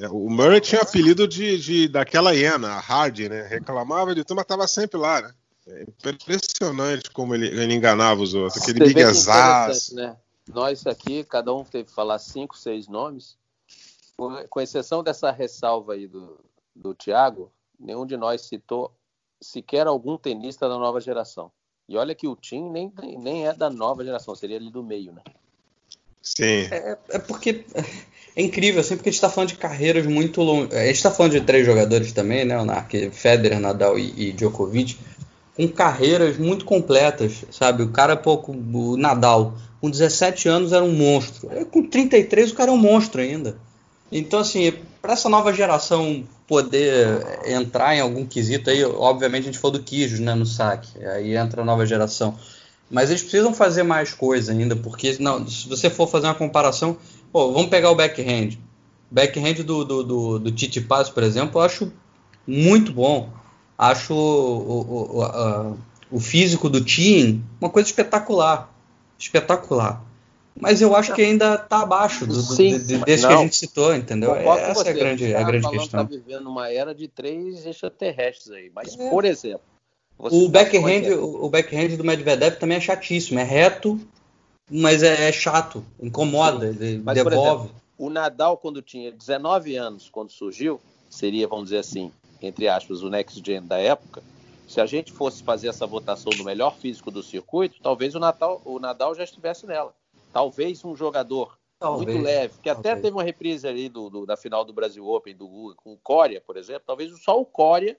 [0.00, 3.46] É, o Murray tinha apelido de, de daquela hiena, a Hardy, né?
[3.46, 5.34] Reclamava de tudo, mas estava sempre lá, né?
[5.68, 9.94] É impressionante como ele, ele enganava os outros, aquele miguezaço.
[9.94, 10.16] Né?
[10.48, 13.36] Nós aqui, cada um teve que falar cinco, seis nomes.
[14.48, 16.38] Com exceção dessa ressalva aí do,
[16.74, 18.92] do Thiago, nenhum de nós citou
[19.40, 21.50] sequer algum tenista da nova geração.
[21.88, 25.12] E olha que o Tim nem, nem é da nova geração, seria ali do meio,
[25.12, 25.22] né?
[26.22, 26.66] Sim.
[26.70, 27.64] É, é porque
[28.34, 30.74] é incrível, assim, porque a gente está falando de carreiras muito longas.
[30.74, 33.10] A gente está falando de três jogadores também, né, Nark?
[33.12, 34.96] Federer, Nadal e, e, Djokovic,
[35.54, 37.82] com carreiras muito completas, sabe?
[37.82, 41.48] O cara, pouco, o Nadal, com 17 anos era um monstro.
[41.66, 43.56] Com 33 o cara é um monstro ainda.
[44.10, 44.72] Então, assim,
[45.02, 49.82] para essa nova geração poder entrar em algum quesito aí, obviamente a gente falou do
[49.82, 52.38] Kijos, né, no saque, aí entra a nova geração.
[52.90, 56.96] Mas eles precisam fazer mais coisa ainda, porque não, se você for fazer uma comparação,
[57.32, 58.58] pô, vamos pegar o backhand.
[59.10, 61.92] Backhand do, do, do, do Titi Paz, por exemplo, eu acho
[62.46, 63.30] muito bom.
[63.76, 65.78] Acho o, o, o,
[66.12, 68.72] o físico do Tim uma coisa espetacular.
[69.18, 70.04] Espetacular.
[70.58, 73.30] Mas eu acho que ainda está abaixo do, do, Sim, de, desse não.
[73.30, 74.34] que a gente citou, entendeu?
[74.34, 76.02] Essa é a grande, a, a grande questão.
[76.02, 78.70] está vivendo uma era de três extraterrestres aí.
[78.72, 79.10] Mas, é.
[79.10, 79.66] por exemplo,
[80.16, 83.40] o backhand, o backhand do Medvedev também é chatíssimo.
[83.40, 84.00] É reto,
[84.70, 85.84] mas é, é chato.
[86.00, 87.64] Incomoda, ele mas, devolve.
[87.64, 90.80] Exemplo, o Nadal, quando tinha 19 anos, quando surgiu,
[91.10, 94.22] seria, vamos dizer assim, entre aspas, o next gen da época.
[94.68, 98.62] Se a gente fosse fazer essa votação do melhor físico do circuito, talvez o, Natal,
[98.64, 99.92] o Nadal já estivesse nela.
[100.34, 102.92] Talvez um jogador talvez, muito leve, que talvez.
[102.92, 105.98] até teve uma reprise ali do, do, da final do Brasil Open do, com o
[105.98, 106.82] Coria, por exemplo.
[106.86, 107.98] Talvez só o Coria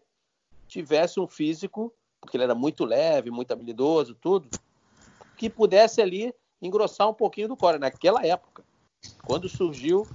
[0.68, 1.92] tivesse um físico
[2.26, 4.50] porque ele era muito leve, muito habilidoso, tudo,
[5.38, 8.64] que pudesse ali engrossar um pouquinho do core naquela época,
[9.24, 10.08] quando surgiu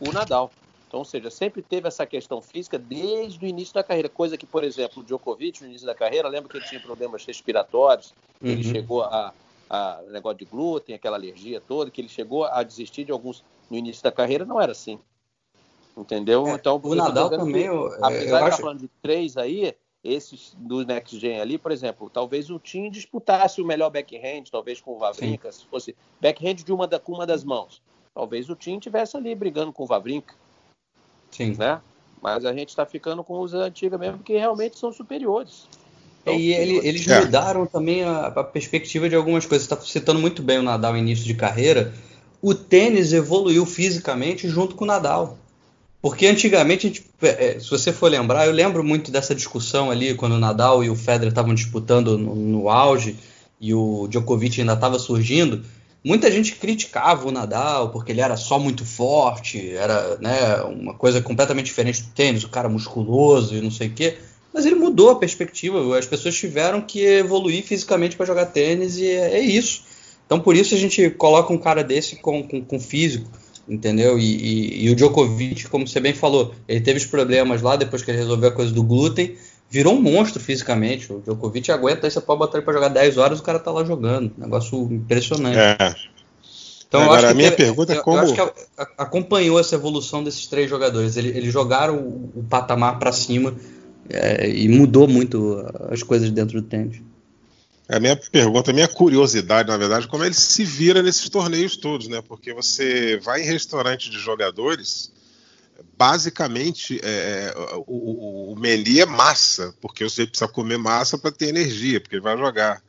[0.00, 0.50] o Nadal.
[0.88, 4.44] Então, ou seja, sempre teve essa questão física desde o início da carreira, coisa que,
[4.44, 8.12] por exemplo, o Djokovic, no início da carreira, lembra que ele tinha problemas respiratórios,
[8.42, 8.50] uhum.
[8.50, 9.32] ele chegou a,
[9.72, 13.76] a negócio de glúten, aquela alergia toda, que ele chegou a desistir de alguns no
[13.78, 14.98] início da carreira, não era assim.
[15.96, 16.46] Entendeu?
[16.46, 18.60] É, então, o Nadal também, eu, apesar eu de estar acho...
[18.60, 23.62] falando de três aí, esses do Next Gen ali, por exemplo, talvez o time disputasse
[23.62, 25.60] o melhor backhand, talvez com o Vavrinka, Sim.
[25.60, 27.80] se fosse backhand de uma da, com uma das mãos.
[28.14, 30.34] Talvez o time tivesse ali brigando com o Vavrinka.
[31.30, 31.56] Sim.
[31.56, 31.80] Né?
[32.20, 35.66] Mas a gente está ficando com os antigos mesmo, que realmente são superiores.
[36.22, 37.20] Então, e ele, eles é.
[37.20, 39.66] mudaram também a, a, perspectiva de algumas coisas.
[39.66, 41.92] Você está citando muito bem o Nadal início de carreira.
[42.40, 45.38] O tênis evoluiu fisicamente junto com o Nadal.
[46.00, 50.32] Porque antigamente, gente, é, se você for lembrar, eu lembro muito dessa discussão ali quando
[50.32, 53.16] o Nadal e o Federer estavam disputando no, no auge
[53.60, 55.62] e o Djokovic ainda estava surgindo.
[56.04, 61.22] Muita gente criticava o Nadal porque ele era só muito forte, era né, uma coisa
[61.22, 64.18] completamente diferente do tênis, o cara musculoso e não sei o quê.
[64.52, 69.06] Mas ele mudou a perspectiva, as pessoas tiveram que evoluir fisicamente para jogar tênis e
[69.06, 69.82] é, é, isso.
[70.26, 73.30] Então por isso a gente coloca um cara desse com, com, com físico
[73.68, 74.18] entendeu?
[74.18, 78.02] E, e, e, o Djokovic, como você bem falou, ele teve os problemas lá depois
[78.02, 79.36] que ele resolveu a coisa do glúten,
[79.70, 81.12] virou um monstro fisicamente.
[81.12, 83.70] O Djokovic aguenta, aí você pode botar ele para jogar 10 horas o cara tá
[83.70, 84.32] lá jogando.
[84.36, 85.58] Negócio impressionante.
[85.58, 85.94] É.
[86.86, 88.18] Então, Agora, a minha teve, pergunta é como.
[88.18, 88.52] Eu acho que
[88.98, 91.16] acompanhou essa evolução desses três jogadores.
[91.16, 93.54] Eles, eles jogaram o, o patamar para cima
[94.08, 97.00] é, e mudou muito as coisas dentro do tênis.
[97.88, 102.08] A minha pergunta, a minha curiosidade, na verdade, como ele se vira nesses torneios todos,
[102.08, 102.22] né?
[102.26, 105.12] Porque você vai em restaurante de jogadores,
[105.98, 107.52] basicamente é,
[107.86, 112.16] o, o, o menu é massa, porque você precisa comer massa para ter energia, porque
[112.16, 112.82] ele vai jogar.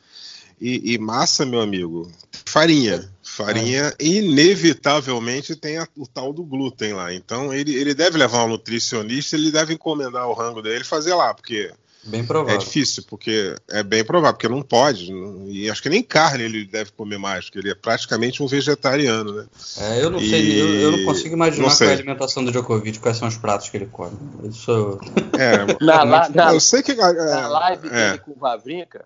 [0.61, 2.09] E, e, massa, meu amigo,
[2.45, 3.11] farinha.
[3.35, 4.05] Farinha, é.
[4.05, 7.13] inevitavelmente, tem a, o tal do glúten lá.
[7.13, 11.13] Então, ele, ele deve levar um nutricionista, ele deve encomendar o rango dele e fazer
[11.13, 11.71] lá, porque
[12.05, 12.55] Bem provável.
[12.55, 15.09] É difícil, porque é bem provável, porque não pode.
[15.47, 19.31] E acho que nem carne ele deve comer mais, porque ele é praticamente um vegetariano,
[19.31, 19.45] né?
[19.77, 20.29] É, eu não e...
[20.29, 23.27] sei, eu, eu, não consigo imaginar não qual é a alimentação do Djokovic, quais são
[23.27, 24.17] os pratos que ele come.
[24.43, 24.99] Isso.
[25.39, 26.91] É, na, na, na, eu sei que.
[26.91, 28.09] É, na live é.
[28.11, 29.05] dele com o Vavrinca,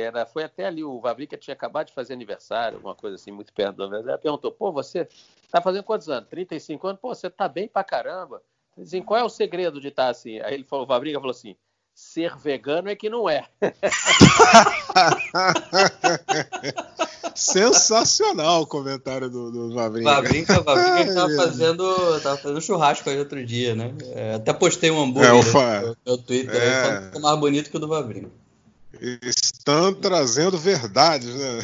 [0.00, 3.52] era, foi até ali, o Vavrinca tinha acabado de fazer aniversário, alguma coisa assim, muito
[3.52, 4.10] perto do aniversário.
[4.10, 5.08] Ela perguntou: pô, você
[5.50, 6.28] tá fazendo quantos anos?
[6.28, 7.00] 35 anos?
[7.00, 8.42] Pô, você tá bem pra caramba.
[8.76, 10.40] Dizem, qual é o segredo de estar tá assim?
[10.40, 11.56] Aí ele falou, o Vavrinca falou assim
[11.98, 13.44] ser vegano é que não é.
[17.34, 20.14] Sensacional o comentário do, do Vavrinca.
[20.14, 23.92] Vavrinca, Vavrinca estava fazendo, tava fazendo churrasco aí outro dia, né?
[24.12, 27.10] É, até postei um hambúrguer é, no meu Twitter, é...
[27.12, 28.30] aí, mais bonito que o do Vavrinca.
[29.22, 31.58] Estão trazendo verdades, né?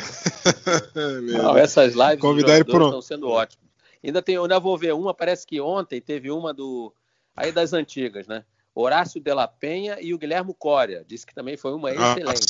[1.32, 3.64] Não, essas lives Convidar estão sendo ótimas.
[4.02, 6.92] Ainda tem, eu ainda vou ver uma, parece que ontem teve uma do
[7.34, 8.44] aí das antigas, né?
[8.74, 11.04] Horácio de la Penha e o Guilherme Coria.
[11.06, 12.46] Disse que também foi uma excelente.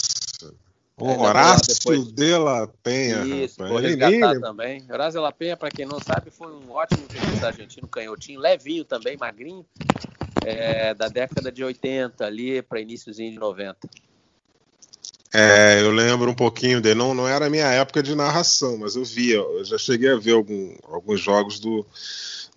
[0.97, 2.13] O é, Horácio depois...
[2.13, 3.25] de la Penha.
[3.25, 4.85] Isso, vou resgatar também.
[4.91, 8.85] Horácio de la Penha, para quem não sabe, foi um ótimo tenista argentino, canhotinho, levinho
[8.85, 9.65] também, magrinho,
[10.45, 13.77] é, da década de 80 ali para iníciozinho de 90.
[15.35, 16.95] É, eu lembro um pouquinho dele.
[16.95, 20.17] Não, não era a minha época de narração, mas eu via, eu já cheguei a
[20.17, 21.85] ver algum, alguns jogos do,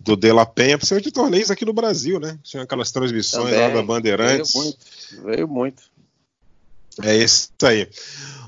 [0.00, 2.38] do De La Penha, principalmente de torneios aqui no Brasil, né?
[2.44, 4.52] Tinha aquelas transmissões Também, lá da Bandeirantes.
[4.52, 4.78] Veio muito,
[5.24, 5.82] veio muito.
[7.02, 7.88] É isso aí.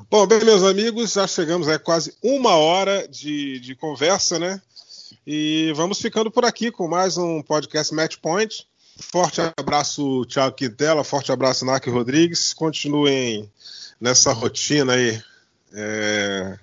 [0.09, 4.63] Bom, bem, meus amigos, já chegamos a quase uma hora de, de conversa, né?
[5.27, 8.70] E vamos ficando por aqui com mais um podcast Match Point.
[9.01, 12.53] Forte abraço, Thiago Quintela, forte abraço, Narc Rodrigues.
[12.53, 13.51] Continuem
[14.01, 15.21] nessa rotina aí
[15.73, 16.59] é,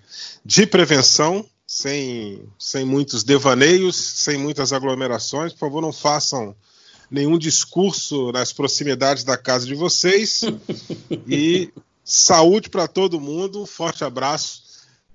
[0.45, 5.51] de prevenção, sem, sem muitos devaneios, sem muitas aglomerações.
[5.51, 6.55] Por favor, não façam
[7.09, 10.41] nenhum discurso nas proximidades da casa de vocês.
[11.27, 11.73] e
[12.03, 13.65] saúde para todo mundo.
[13.65, 14.66] Forte abraço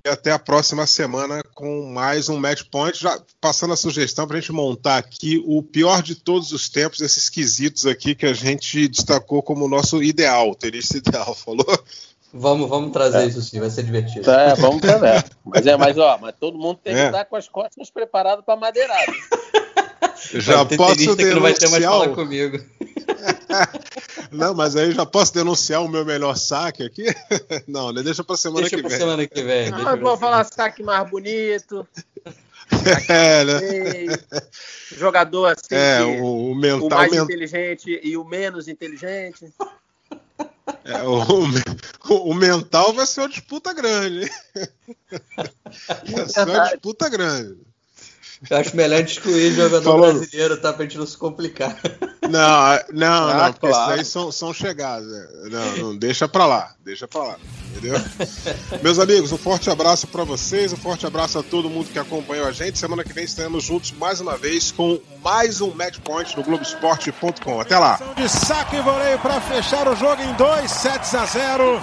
[0.05, 3.00] e até a próxima semana com mais um Match Point.
[3.00, 7.00] Já passando a sugestão para a gente montar aqui o pior de todos os tempos,
[7.00, 11.84] esses quesitos aqui que a gente destacou como nosso ideal, tenista ideal, falou?
[12.34, 13.26] Vamos, vamos trazer é.
[13.26, 14.28] isso sim, vai ser divertido.
[14.28, 15.24] É, vamos trazer.
[15.44, 17.07] Mas é, mas ó, mas todo mundo tem que é.
[17.07, 19.12] estar com as costas preparadas para madeirada.
[20.34, 21.16] Já posso denunciar.
[21.16, 22.59] Que não vai ter mais falar comigo.
[24.30, 27.05] Não, mas aí já posso denunciar o meu melhor saque aqui?
[27.66, 28.03] Não, né?
[28.03, 28.98] deixa para semana deixa que vem.
[28.98, 29.72] semana que vem.
[29.72, 31.86] Ah, vou falar saque mais bonito.
[33.07, 33.61] É, né?
[34.96, 37.24] Jogador assim, é, o, o, mental, o mais ment...
[37.24, 39.53] inteligente e o menos inteligente.
[40.82, 44.30] É, o, o, mental vai ser uma disputa grande.
[46.09, 47.61] Vai ser uma disputa grande.
[48.51, 50.12] Eu acho melhor excluir jogador Falou.
[50.12, 50.72] brasileiro, tá?
[50.72, 51.78] Pra gente não se complicar.
[52.22, 53.93] Não, não, ah, não, porque claro.
[53.93, 55.07] esses aí são, são chegados.
[55.07, 55.26] Né?
[55.51, 57.36] Não, não, deixa pra lá, deixa pra lá,
[57.70, 58.01] entendeu?
[58.82, 62.47] Meus amigos, um forte abraço para vocês, um forte abraço a todo mundo que acompanhou
[62.47, 62.78] a gente.
[62.78, 67.61] Semana que vem estaremos juntos mais uma vez com mais um Match Point no Globoesporte.com.
[67.61, 68.01] Até lá.
[68.16, 71.82] De saque e voleio para fechar o jogo em 2 sets a 0.